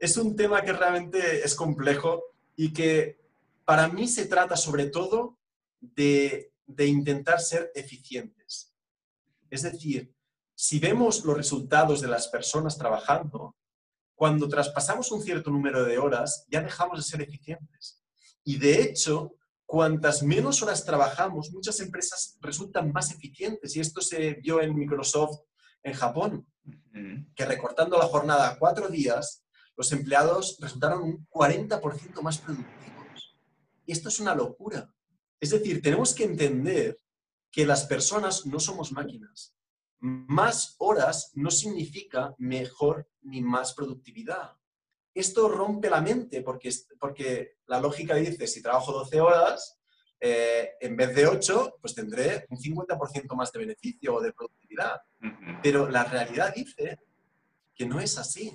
[0.00, 2.24] es un tema que realmente es complejo
[2.56, 3.20] y que
[3.64, 5.38] para mí se trata sobre todo
[5.80, 8.74] de, de intentar ser eficientes.
[9.48, 10.12] Es decir,
[10.54, 13.56] si vemos los resultados de las personas trabajando,
[14.14, 18.02] cuando traspasamos un cierto número de horas, ya dejamos de ser eficientes.
[18.44, 19.34] Y de hecho,
[19.66, 23.74] cuantas menos horas trabajamos, muchas empresas resultan más eficientes.
[23.74, 25.40] Y esto se vio en Microsoft
[25.82, 26.46] en Japón,
[27.34, 29.44] que recortando la jornada a cuatro días,
[29.76, 33.36] los empleados resultaron un 40% más productivos.
[33.84, 34.88] Y esto es una locura.
[35.40, 36.98] Es decir, tenemos que entender
[37.50, 39.53] que las personas no somos máquinas.
[40.06, 44.52] Más horas no significa mejor ni más productividad.
[45.14, 49.80] Esto rompe la mente porque, porque la lógica dice, si trabajo 12 horas,
[50.20, 55.00] eh, en vez de 8, pues tendré un 50% más de beneficio o de productividad.
[55.62, 56.98] Pero la realidad dice
[57.74, 58.54] que no es así.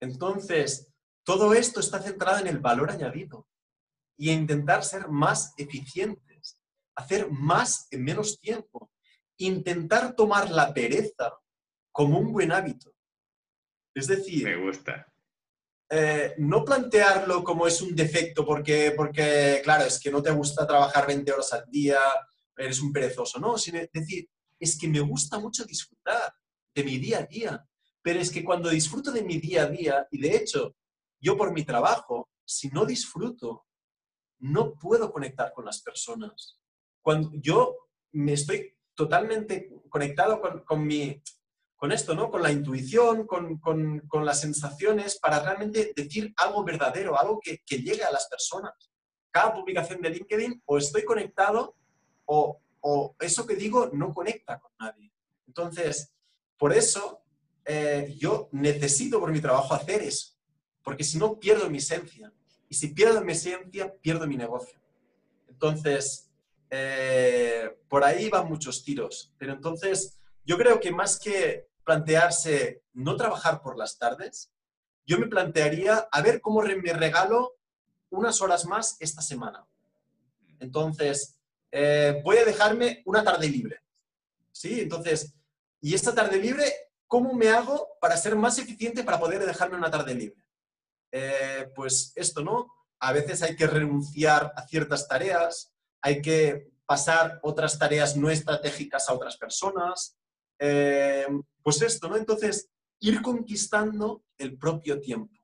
[0.00, 0.90] Entonces,
[1.22, 3.46] todo esto está centrado en el valor añadido
[4.16, 6.58] y en intentar ser más eficientes,
[6.94, 8.90] hacer más en menos tiempo
[9.38, 11.32] intentar tomar la pereza
[11.92, 12.92] como un buen hábito.
[13.94, 15.06] Es decir, me gusta.
[15.88, 20.66] Eh, no plantearlo como es un defecto porque, porque, claro, es que no te gusta
[20.66, 22.00] trabajar 20 horas al día,
[22.56, 24.28] eres un perezoso, no, sino decir,
[24.58, 26.34] es que me gusta mucho disfrutar
[26.74, 27.66] de mi día a día,
[28.02, 30.76] Pero es que cuando disfruto de mi día a día, y de hecho,
[31.20, 33.66] yo por mi trabajo, si no disfruto,
[34.38, 36.60] no puedo conectar con las personas.
[37.02, 41.22] Cuando yo me estoy totalmente conectado con, mi,
[41.76, 42.30] con esto, ¿no?
[42.30, 48.02] Con la intuición, con, las sensaciones, para realmente decir algo verdadero, algo que, que, llegue
[48.02, 48.72] a las personas.
[49.30, 51.76] Cada publicación de LinkedIn o estoy conectado
[52.24, 55.12] o, o eso que digo no conecta con nadie.
[55.46, 56.12] Entonces,
[56.56, 57.22] por eso
[57.64, 60.34] eh, yo necesito por mi trabajo hacer eso,
[60.82, 62.32] porque si no pierdo mi esencia.
[62.68, 64.78] Y si pierdo mi esencia, pierdo mi negocio.
[65.48, 66.25] Entonces,
[66.70, 69.32] eh, por ahí van muchos tiros.
[69.38, 74.50] Pero entonces, yo creo que más que plantearse no trabajar por las tardes,
[75.06, 77.56] yo me plantearía a ver cómo me regalo
[78.10, 79.66] unas horas más esta semana.
[80.58, 81.38] Entonces,
[81.70, 83.80] eh, voy a dejarme una tarde libre.
[84.50, 84.80] ¿Sí?
[84.80, 85.34] Entonces,
[85.80, 86.72] y esta tarde libre,
[87.06, 90.42] ¿cómo me hago para ser más eficiente para poder dejarme una tarde libre?
[91.12, 92.72] Eh, pues esto, ¿no?
[92.98, 99.08] A veces hay que renunciar a ciertas tareas, hay que pasar otras tareas no estratégicas
[99.08, 100.16] a otras personas.
[100.58, 101.26] Eh,
[101.62, 102.16] pues esto, ¿no?
[102.16, 102.70] Entonces,
[103.00, 105.34] ir conquistando el propio tiempo.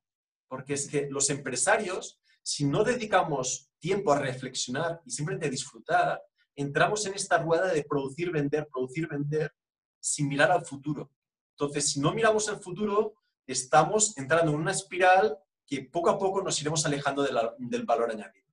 [0.49, 6.23] Porque es que los empresarios, si no dedicamos tiempo a reflexionar y simplemente a disfrutar,
[6.55, 9.53] entramos en esta rueda de producir, vender, producir, vender,
[9.99, 11.11] sin mirar al futuro.
[11.57, 13.15] Entonces, si no miramos al futuro,
[13.47, 15.37] estamos entrando en una espiral
[15.67, 18.47] que poco a poco nos iremos alejando del valor añadido.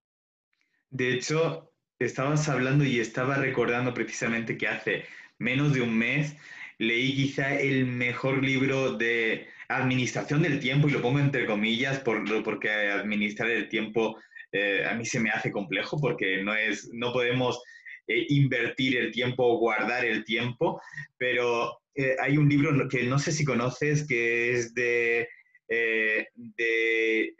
[0.89, 1.68] De hecho,
[1.99, 5.05] estabas hablando y estaba recordando precisamente que hace
[5.37, 6.35] menos de un mes
[6.77, 12.23] leí quizá el mejor libro de administración del tiempo, y lo pongo entre comillas por,
[12.43, 14.17] porque administrar el tiempo
[14.51, 17.61] eh, a mí se me hace complejo porque no, es, no podemos
[18.07, 20.81] eh, invertir el tiempo o guardar el tiempo,
[21.17, 25.27] pero eh, hay un libro que no sé si conoces que es de
[25.69, 27.35] de,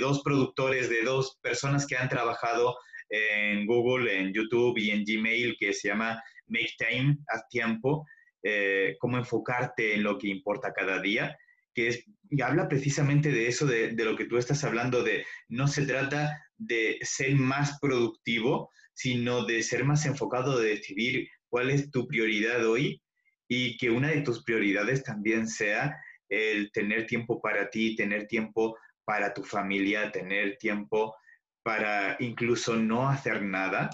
[0.00, 2.76] dos productores, de dos personas que han trabajado
[3.12, 8.06] en Google, en YouTube y en Gmail, que se llama Make Time, haz tiempo,
[8.42, 11.36] eh, cómo enfocarte en lo que importa cada día,
[11.74, 12.04] que es,
[12.42, 16.42] habla precisamente de eso, de, de lo que tú estás hablando, de no se trata
[16.56, 22.66] de ser más productivo, sino de ser más enfocado, de decidir cuál es tu prioridad
[22.66, 23.02] hoy
[23.46, 25.94] y que una de tus prioridades también sea
[26.30, 31.14] el tener tiempo para ti, tener tiempo para tu familia, tener tiempo
[31.62, 33.90] para incluso no hacer nada,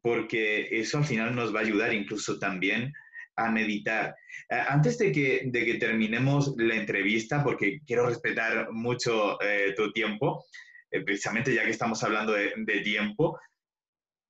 [0.00, 2.92] porque eso al final nos va a ayudar incluso también
[3.36, 4.16] a meditar.
[4.48, 9.92] Eh, antes de que, de que terminemos la entrevista, porque quiero respetar mucho eh, tu
[9.92, 10.44] tiempo,
[10.90, 13.38] eh, precisamente ya que estamos hablando de, tiempo,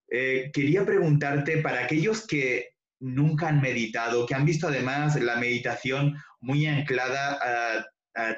[0.09, 2.71] quería preguntarte para aquellos que
[3.01, 7.85] nunca han meditado, que han visto además la meditación muy anclada a,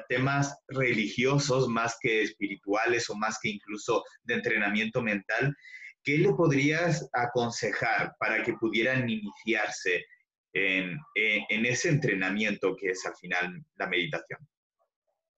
[0.07, 5.55] temas religiosos más que espirituales o más que incluso de entrenamiento mental,
[6.03, 10.05] ¿qué le podrías aconsejar para que pudieran iniciarse
[10.53, 14.39] en, ese entrenamiento que es al final la meditación?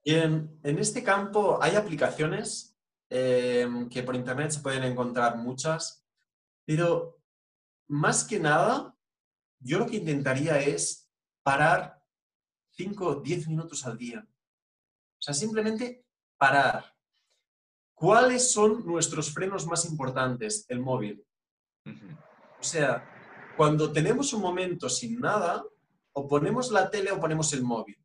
[0.03, 2.75] En, en este campo hay aplicaciones
[3.09, 6.03] eh, que por internet se pueden encontrar muchas,
[6.65, 7.21] pero
[7.87, 8.95] más que nada
[9.59, 11.11] yo lo que intentaría es
[11.43, 12.00] parar
[12.83, 14.25] 5 o 10 minutos al día.
[14.25, 16.05] O sea, simplemente
[16.37, 16.95] parar.
[17.93, 20.65] ¿Cuáles son nuestros frenos más importantes?
[20.67, 21.23] El móvil.
[22.59, 23.07] O sea,
[23.55, 25.63] cuando tenemos un momento sin nada,
[26.13, 27.97] o ponemos la tele o ponemos el móvil.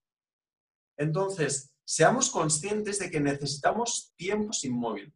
[0.98, 5.12] Entonces, seamos conscientes de que necesitamos tiempo sin móvil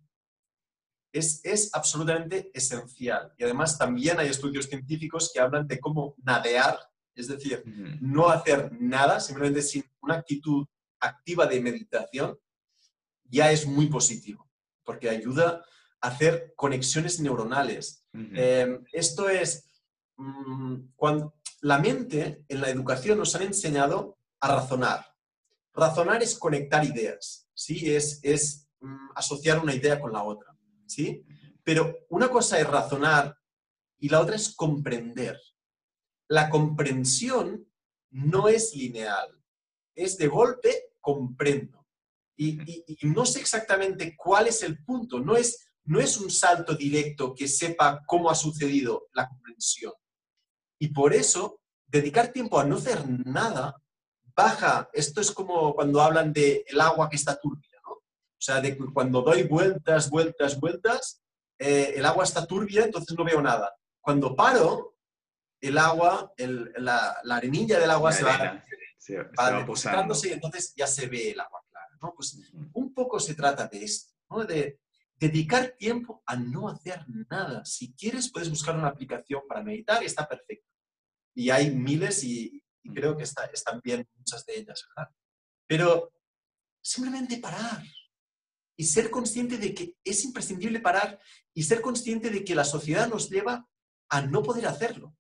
[1.13, 3.33] es, absolutamente esencial.
[3.37, 6.79] Y además también hay estudios científicos que hablan de cómo nadear,
[7.15, 7.63] es decir,
[8.01, 10.67] no hacer nada, simplemente sin una actitud
[11.01, 12.39] activa de meditación,
[13.25, 14.49] ya es muy positivo,
[14.85, 15.65] porque ayuda
[16.01, 18.05] a hacer conexiones neuronales.
[18.13, 19.65] Em, esto es,
[20.17, 25.07] mm, cuando la mente en la educación nos han enseñado a razonar.
[25.75, 27.95] Razonar es conectar ideas, ¿sí?
[27.95, 30.57] es, es mm, asociar una idea con la otra.
[30.87, 31.25] ¿sí?
[31.63, 33.37] Pero una cosa es razonar
[33.99, 35.39] y la otra es comprender.
[36.31, 37.67] La comprensión
[38.11, 39.29] no es lineal,
[39.95, 41.87] es de golpe comprendo.
[42.37, 42.59] Y,
[43.03, 47.47] no sé exactamente cuál es el punto, no es, no es un salto directo que
[47.47, 49.93] sepa cómo ha sucedido la comprensión.
[50.79, 53.77] Y por eso, dedicar tiempo a no hacer nada
[54.35, 57.71] baja, esto es como cuando hablan del el agua que está turbia
[58.41, 61.23] o sea, de cuando doy vueltas, vueltas, vueltas,
[61.59, 63.71] eh, el agua está turbia, entonces no veo nada.
[64.01, 64.95] Cuando paro,
[65.61, 66.33] el agua,
[66.79, 68.65] la, arenilla del agua se va,
[68.99, 70.15] Se, va posando.
[70.25, 72.15] y entonces ya se ve el agua clara, ¿no?
[72.15, 72.39] Pues
[72.73, 74.45] un poco se trata de esto, ¿no?
[74.45, 74.81] De
[75.17, 77.65] dedicar tiempo a no hacer nada.
[77.65, 80.67] Si quieres, puedes buscar una aplicación para meditar y está perfecto.
[81.35, 82.63] Y hay miles y,
[82.95, 85.13] creo que está, están bien muchas de ellas, ¿verdad?
[85.67, 86.13] Pero
[86.83, 87.83] simplemente parar
[88.77, 91.21] y ser consciente de que es imprescindible parar
[91.53, 93.69] y ser consciente de que la sociedad nos lleva
[94.09, 95.15] a no poder hacerlo.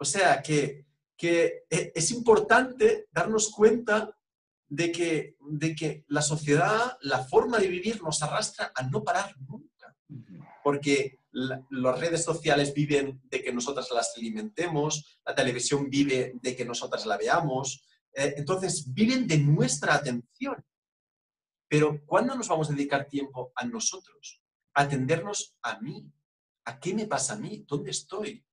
[0.00, 0.86] O sea, que,
[1.16, 4.16] que e, es importante darnos cuenta
[4.66, 9.36] de que, de que la sociedad, la forma de vivir nos arrastra a no parar
[9.40, 9.94] nunca.
[10.64, 16.64] Porque las redes sociales viven de que nosotras las alimentemos, la televisión vive de que
[16.64, 17.84] nosotras la veamos.
[18.14, 20.64] Eh, entonces, viven de nuestra atención.
[21.68, 24.42] Pero ¿cuándo nos vamos a dedicar tiempo a nosotros?
[24.74, 26.10] A atendernos a mí.
[26.64, 27.64] ¿A qué me pasa a mí?
[27.68, 28.44] ¿Dónde estoy?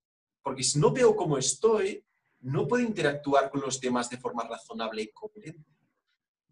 [0.47, 2.01] Porque si no veo cómo estoy,
[2.39, 5.77] no puedo interactuar con los demás de forma razonable y coherente.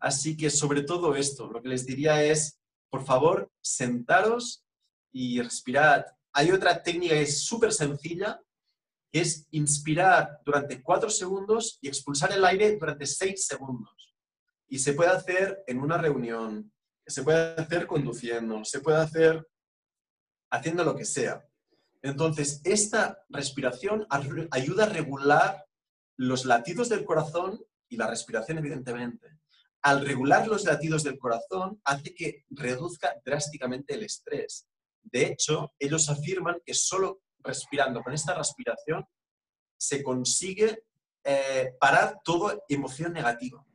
[0.02, 4.66] Así que sobre todo esto, lo que les diría es, por favor, sentaros
[5.14, 6.08] y respirad.
[6.34, 8.41] Hay otra técnica que es súper sencilla,
[9.10, 14.14] que es inspirar durante cuatro segundos y expulsar el aire durante seis segundos.
[14.68, 16.70] Y se puede hacer en una reunión,
[17.08, 19.48] se puede hacer conduciendo, se puede hacer
[20.52, 21.41] haciendo lo que sea.
[22.06, 24.06] Entonces, esta respiración
[24.51, 25.66] ayuda a regular
[26.18, 29.39] los latidos del corazón y la respiración, evidentemente.
[29.82, 34.68] Al regular los latidos del corazón, hace que reduzca drásticamente el estrés.
[35.01, 39.03] De hecho, ellos afirman que solo respirando con esta respiración
[39.76, 40.84] se consigue
[41.24, 43.66] eh, parar toda emoción negativa.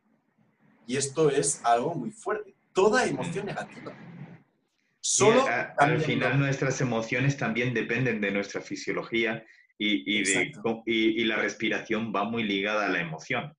[0.87, 2.55] Y esto es algo muy fuerte.
[2.73, 3.93] Toda emoción negativa.
[5.01, 5.45] Solo
[5.79, 9.45] al final nuestras emociones también dependen de nuestra fisiología
[9.79, 10.21] y,
[10.87, 13.57] y, la respiración va muy ligada a la emoción.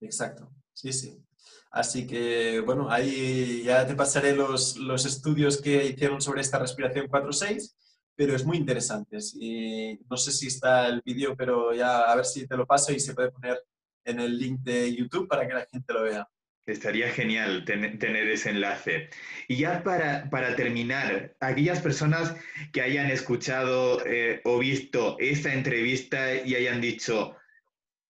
[0.00, 1.24] Exacto, sí, sí.
[1.70, 7.08] Así que, bueno, ahí ya te pasaré los, los estudios que hicieron sobre esta respiración
[7.08, 7.74] 4-6,
[8.16, 9.18] pero es muy interesante.
[9.40, 12.92] Y no sé si está el vídeo, pero ya a ver si te lo paso
[12.92, 13.60] y se puede poner
[14.04, 16.28] en el link de YouTube para que la gente lo vea.
[16.66, 19.10] Estaría genial tener ese enlace.
[19.48, 22.34] Y ya para, terminar, aquellas personas
[22.72, 27.36] que hayan escuchado eh, o visto esta entrevista y hayan dicho,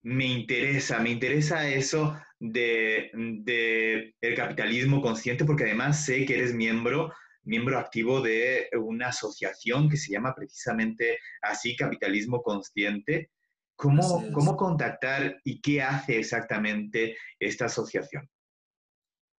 [0.03, 6.53] me interesa, me interesa eso de, de, el capitalismo consciente, porque además sé que eres
[6.53, 7.11] miembro,
[7.43, 13.31] miembro activo de una asociación que se llama precisamente así, Capitalismo Consciente.
[13.75, 18.29] ¿Cómo, ¿Cómo contactar y qué hace exactamente esta asociación?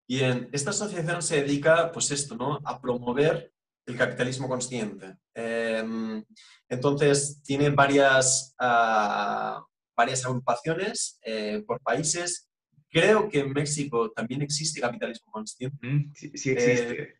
[0.09, 2.61] Bien, esta asociación se dedica, pues esto, ¿no?
[2.64, 3.52] A promover
[3.86, 5.16] el capitalismo consciente.
[5.34, 6.24] Em,
[6.68, 9.64] entonces, tiene varias, ah,
[9.96, 12.48] varias agrupaciones eh, por países.
[12.88, 15.76] Creo que en México también existe capitalismo consciente.
[15.86, 17.02] Mm, sí, sí, existe.
[17.02, 17.14] Eh,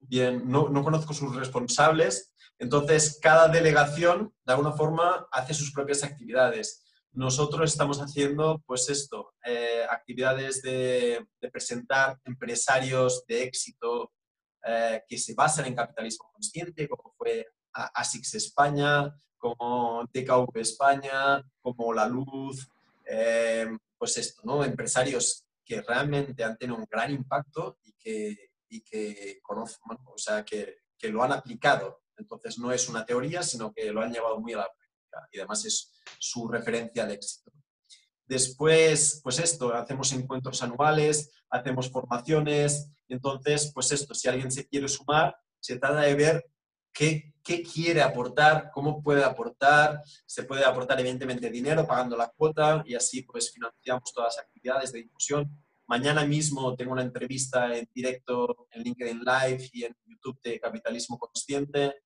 [0.00, 2.34] bien, no, no conozco sus responsables.
[2.58, 6.84] Entonces, cada delegación, de alguna forma, hace sus propias actividades.
[7.12, 14.12] Nosotros estamos haciendo, pues esto, eh, actividades de, presentar empresarios de éxito
[14.64, 21.92] eh, que se basan en capitalismo consciente, como fue ASICS España, como DKV España, como
[21.92, 22.68] La Luz,
[23.04, 23.66] eh,
[23.98, 24.62] pues esto, ¿no?
[24.62, 30.44] Empresarios que realmente han tenido un gran impacto y que, y que conocen, o sea,
[30.44, 32.02] que, que lo han aplicado.
[32.16, 34.68] Entonces no es una teoría, sino que lo han llevado muy a la
[35.32, 37.50] y además es su referencia al éxito.
[38.26, 44.86] Después, pues esto, hacemos encuentros anuales, hacemos formaciones, entonces, pues esto, si alguien se quiere
[44.86, 46.44] sumar, se trata de ver
[46.92, 52.84] qué, qué quiere aportar, cómo puede aportar, se puede aportar evidentemente dinero pagando la cuota
[52.86, 55.50] y así pues financiamos todas las actividades de difusión.
[55.88, 61.18] Mañana mismo tengo una entrevista en directo en LinkedIn Live y en YouTube de Capitalismo
[61.18, 61.96] Consciente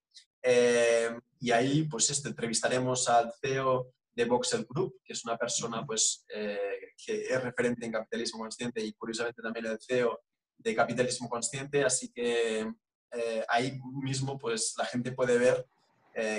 [0.46, 5.84] eh, y ahí, pues, este, entrevistaremos al CEO de Voxel Group, que es una persona,
[5.86, 10.20] pues, eh, que es referente en capitalismo consciente y, curiosamente, también el CEO
[10.58, 11.82] de capitalismo consciente.
[11.82, 12.70] Así que
[13.12, 15.66] eh, ahí mismo, pues, la gente puede ver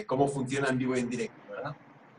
[0.07, 1.75] cómo funciona en vivo y en directo, ¿verdad?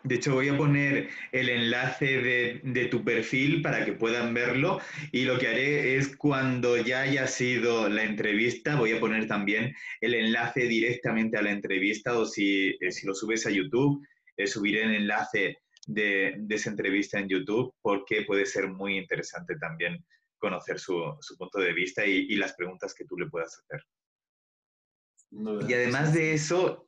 [0.06, 4.80] De hecho, voy a poner el enlace de, tu perfil para que puedan verlo
[5.10, 9.74] y lo que haré es cuando ya haya sido la entrevista, voy a poner también
[10.00, 14.46] el enlace directamente a la entrevista o si, eh, si lo subes a YouTube, eh,
[14.46, 20.04] subiré el enlace de, esa entrevista en YouTube porque puede ser muy interesante también
[20.38, 23.82] conocer su, punto de vista y, las preguntas que tú le puedas hacer.
[25.68, 26.85] y además de eso,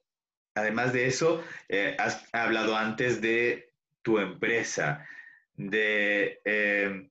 [0.59, 5.07] Además de eso, eh, has hablado antes de tu empresa.
[5.55, 6.41] de...
[6.45, 7.11] Eh,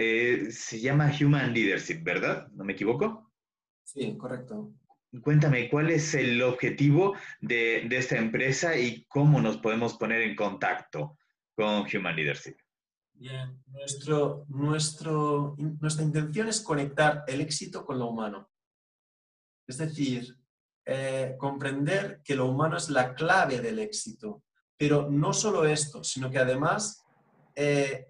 [0.00, 2.46] eh, se llama Human Leadership, ¿verdad?
[2.52, 3.32] ¿No me equivoco?
[3.82, 4.72] Sí, correcto.
[5.22, 10.36] Cuéntame, ¿cuál es el objetivo de, de esta empresa y cómo nos podemos poner en
[10.36, 11.18] contacto
[11.56, 12.56] con Human Leadership?
[13.14, 18.48] Bien, nuestro, nuestro, nuestra intención es conectar el éxito con lo humano.
[19.66, 20.38] Es decir,
[20.90, 24.42] eh, comprender que lo humano es la clave del éxito.
[24.74, 27.04] Pero no solo esto, sino que además
[27.54, 28.06] eh,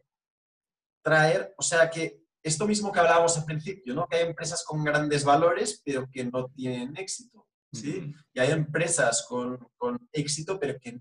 [1.02, 4.06] traer, o sea, que esto mismo que hablábamos al principio, ¿no?
[4.06, 8.14] Que hay empresas con grandes valores, pero que no tienen éxito, ¿sí?
[8.32, 11.00] Y hay empresas con, con éxito, pero que,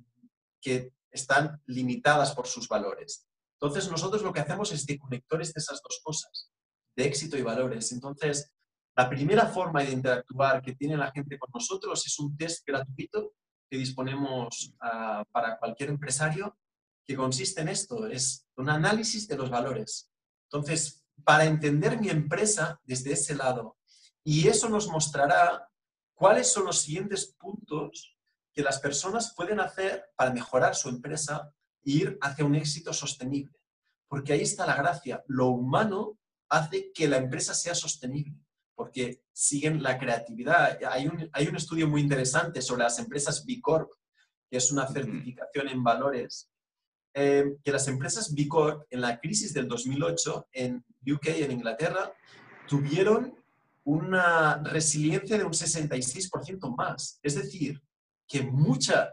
[0.60, 3.28] que están limitadas por sus valores.
[3.62, 6.52] Entonces, nosotros lo que hacemos es de conectores de esas dos cosas,
[6.96, 7.92] de éxito y valores.
[7.92, 8.52] Entonces,
[8.98, 13.36] la primera forma de interactuar que tiene la gente con nosotros es un test gratuito
[13.70, 16.58] que disponemos ah, para cualquier empresario,
[17.06, 20.10] que consiste en esto, es un análisis de los valores.
[20.50, 23.78] Entonces, para entender mi empresa desde ese lado,
[24.24, 25.70] y eso nos mostrará
[26.16, 28.18] cuáles son los siguientes puntos
[28.52, 33.56] que las personas pueden hacer para mejorar su empresa ir hacia un éxito sostenible.
[34.08, 35.24] Porque ahí está la gracia.
[35.28, 36.18] Lo humano
[36.50, 38.47] hace que la empresa sea sostenible,
[38.78, 40.78] porque siguen la creatividad.
[40.92, 43.90] Hay un, hay un estudio muy interesante sobre las empresas B Corp,
[44.48, 46.48] que es una certificación en valores,
[47.16, 52.14] eh, que las empresas B Corp en la crisis del 2008 en UK, en Inglaterra,
[52.68, 53.36] tuvieron
[53.84, 57.20] una resiliencia de un 66% más.
[57.24, 57.82] Es decir,
[58.28, 59.10] que muchas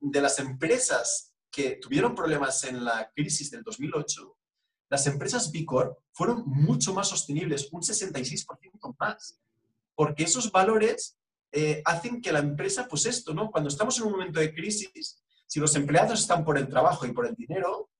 [0.00, 4.33] de las empresas que tuvieron problemas en la crisis del 2008,
[4.94, 9.40] las empresas B Corp fueron mucho más sostenibles, un 66% más,
[9.96, 11.18] porque esos valores
[11.50, 13.50] eh, hacen que la empresa, pues esto, ¿no?
[13.50, 17.12] Cuando estamos en un momento de crisis, si los empleados están por el trabajo y
[17.12, 17.90] por el dinero,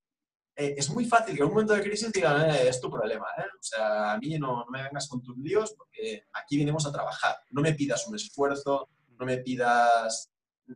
[0.54, 3.26] eh, es muy fácil que en un momento de crisis digan, eh, es tu problema,
[3.26, 6.92] o sea, a mí no, no me vengas con tus líos porque aquí venimos a
[6.92, 8.88] trabajar, no me pidas un esfuerzo,
[9.18, 10.30] no me pidas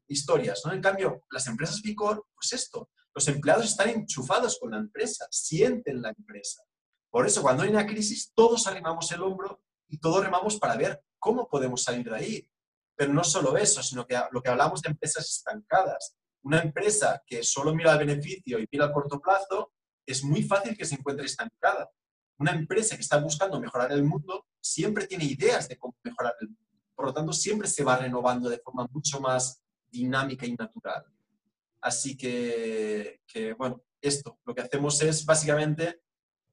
[0.09, 0.73] historias, ¿no?
[0.73, 6.01] En cambio, las empresas Picor, pues esto, los empleados están enchufados con la empresa, sienten
[6.01, 6.63] la empresa.
[7.11, 11.03] Por eso, cuando hay una crisis, todos arrimamos el hombro y todos remamos para ver
[11.19, 12.51] cómo podemos salir de ahí.
[12.95, 16.15] Pero no solo eso, sino que lo que hablamos de empresas estancadas.
[16.45, 19.73] Una empresa que solo mira el beneficio y mira a corto plazo,
[20.07, 21.91] es muy fácil que se encuentre estancada.
[22.39, 26.51] Una empresa que está buscando mejorar el mundo siempre tiene ideas de cómo mejorar el
[26.51, 26.63] mundo.
[26.95, 29.61] Por lo tanto, siempre se va renovando de forma mucho más
[29.91, 31.05] dinámica y natural.
[31.81, 33.21] Así que,
[33.57, 36.01] bueno, esto, lo que hacemos es básicamente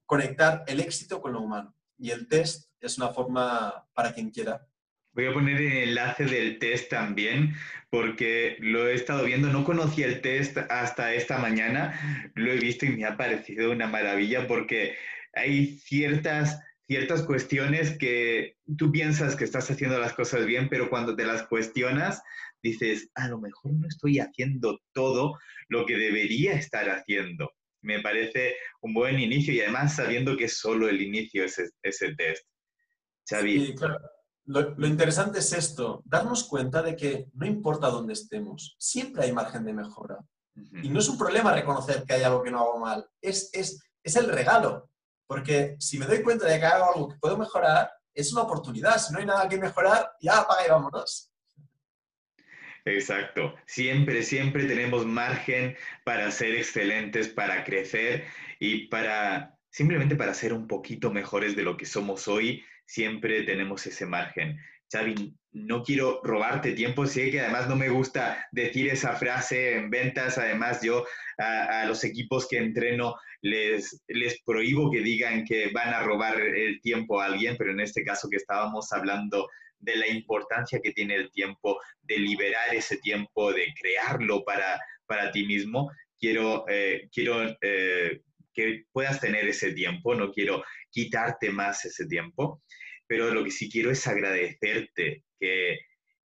[0.06, 1.76] conectar el éxito con lo humano.
[1.98, 4.68] Y el test es una forma para quien quiera.
[5.14, 7.56] Voy a poner el enlace del test también,
[7.90, 12.86] porque lo he estado viendo, no conocía el test hasta esta mañana, lo he visto
[12.86, 14.96] y me ha parecido una maravilla porque
[15.34, 21.16] hay ciertas, ciertas cuestiones que tú piensas que estás haciendo las cosas bien, pero cuando
[21.16, 22.22] te las cuestionas,
[22.66, 25.38] dices, a lo mejor no estoy haciendo todo
[25.70, 27.52] lo que debería estar haciendo.
[27.82, 32.16] Me parece un buen inicio y además sabiendo que es solo el inicio ese, ese
[32.16, 32.46] test.
[33.30, 33.68] Xavi.
[33.68, 34.00] Sí, claro.
[34.48, 39.66] Lo, interesante es esto, darnos cuenta de que no importa dónde estemos, siempre hay margen
[39.66, 40.20] de mejora.
[40.84, 43.80] Y no es un problema reconocer que hay algo que no hago mal, es, es,
[44.04, 44.90] es el regalo.
[45.28, 48.98] Porque si me doy cuenta de que hago algo que puedo mejorar, es una oportunidad.
[49.00, 51.32] Si no hay nada que mejorar, ya apaga y vámonos.
[52.86, 53.56] Exacto.
[53.66, 58.26] Siempre, siempre tenemos margen para ser excelentes, para crecer
[58.60, 62.64] y para simplemente para ser un poquito mejores de lo que somos hoy.
[62.86, 64.60] Siempre tenemos ese margen.
[64.92, 69.90] Xavi, no quiero robarte tiempo, sé que además no me gusta decir esa frase en
[69.90, 71.06] ventas, además yo
[71.40, 76.40] a, a, los equipos que entreno les, les prohíbo que digan que van a robar
[76.40, 79.48] el tiempo a alguien, pero en este caso que estábamos hablando
[79.86, 85.32] de la importancia que tiene el tiempo, de liberar ese tiempo, de crearlo para, para
[85.32, 85.92] ti mismo.
[86.20, 88.22] Quiero, eh, quiero eh,
[88.54, 92.64] que puedas tener ese tiempo, no quiero quitarte más ese tiempo,
[93.08, 95.80] pero lo que sí quiero es agradecerte que,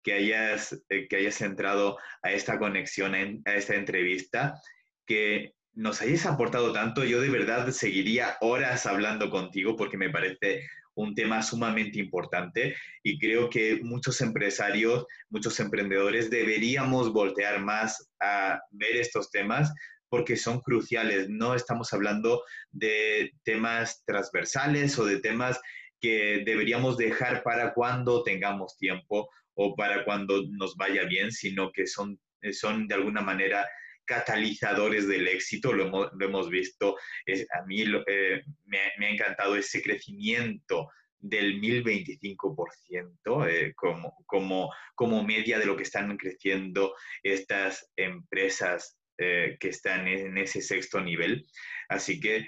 [0.03, 4.59] que hayas, eh, que hayas entrado a esta conexión, a esta entrevista,
[5.05, 7.05] que nos hayas aportado tanto.
[7.05, 13.19] Yo de verdad seguiría horas hablando contigo porque me parece un tema sumamente importante y
[13.19, 19.71] creo que muchos empresarios, muchos emprendedores deberíamos voltear más a ver estos temas
[20.09, 21.27] porque son cruciales.
[21.29, 25.59] No estamos hablando de temas transversales o de temas
[25.99, 31.87] que deberíamos dejar para cuando tengamos tiempo o para cuando nos vaya bien, sino que
[31.87, 32.19] son,
[32.51, 33.67] son de alguna manera
[34.05, 36.95] catalizadores del éxito, lo hemos, visto.
[36.95, 40.89] a mí eh, me, ha encantado ese crecimiento
[41.19, 46.93] del 1025% eh, como, como, como media de lo que están creciendo
[47.23, 51.45] estas empresas eh, que están en ese sexto nivel.
[51.89, 52.47] Así que,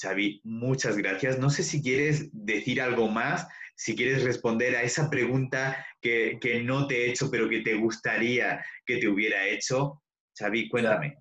[0.00, 1.38] Xavi, muchas gracias.
[1.38, 6.62] No sé si quieres decir algo más, si quieres responder a esa pregunta que, que
[6.62, 10.01] no te he hecho, pero que te gustaría que te hubiera hecho.
[10.34, 11.18] Xavi, cuéntame.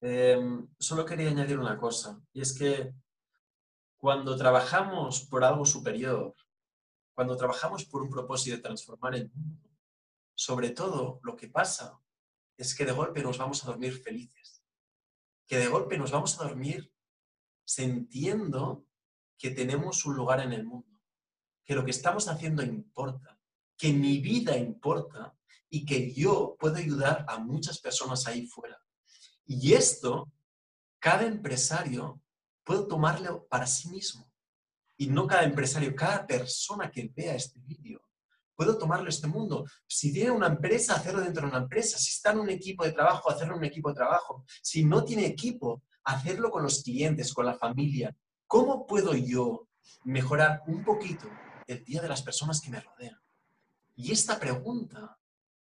[0.00, 2.94] Em, solo quería añadir una cosa, y es que
[3.98, 6.34] cuando trabajamos por algo superior,
[7.14, 9.68] cuando trabajamos por un propósito de transformar el mundo,
[10.34, 12.00] sobre todo lo que pasa
[12.56, 14.64] es que de golpe nos vamos a dormir felices,
[15.46, 16.90] que de golpe nos vamos a dormir
[17.66, 18.86] sintiendo
[19.36, 20.98] que tenemos un lugar en el mundo,
[21.64, 23.38] que lo que estamos haciendo importa,
[23.76, 25.36] que mi vida importa
[25.70, 28.78] y que yo puedo ayudar a muchas personas ahí fuera.
[29.46, 30.30] Y esto,
[30.98, 32.20] cada empresario
[32.64, 34.30] puedo tomarlo para sí mismo.
[34.96, 38.02] Y no cada empresario, cada persona que vea este vídeo,
[38.54, 39.64] puedo tomarlo este mundo.
[39.86, 41.96] Si tiene una empresa, hacerlo dentro de una empresa.
[41.98, 44.44] Si está en un equipo de trabajo, hacerlo en un equipo de trabajo.
[44.60, 48.14] Si no tiene equipo, hacerlo con los clientes, con la familia.
[48.46, 49.68] ¿Cómo puedo yo
[50.04, 51.30] mejorar un poquito
[51.66, 53.18] el día de las personas que me rodean?
[53.96, 55.19] Y esta pregunta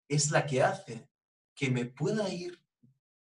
[0.08, 1.10] es la que hace
[1.56, 2.60] que me pueda ir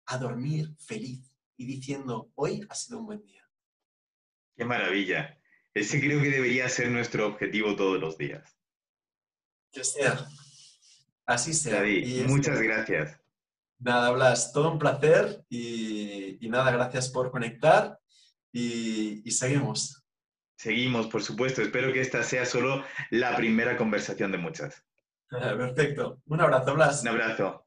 [0.05, 3.47] a dormir feliz y diciendo, hoy ha sido un buen día.
[4.55, 5.39] Qué maravilla.
[5.73, 8.57] Ese creo que debería ser nuestro objetivo todos los días.
[9.71, 10.27] Que sea.
[11.25, 11.75] Así sea.
[11.75, 13.19] David, muchas gracias.
[13.79, 17.99] Nada, Blas, todo un placer y, nada, gracias por conectar
[18.51, 20.03] y, y seguimos.
[20.57, 21.61] Seguimos, por supuesto.
[21.61, 24.85] Espero que esta sea solo la primera conversación de muchas.
[25.57, 26.21] Perfecto.
[26.27, 27.01] Un abrazo, Blas.
[27.01, 27.65] Un abrazo.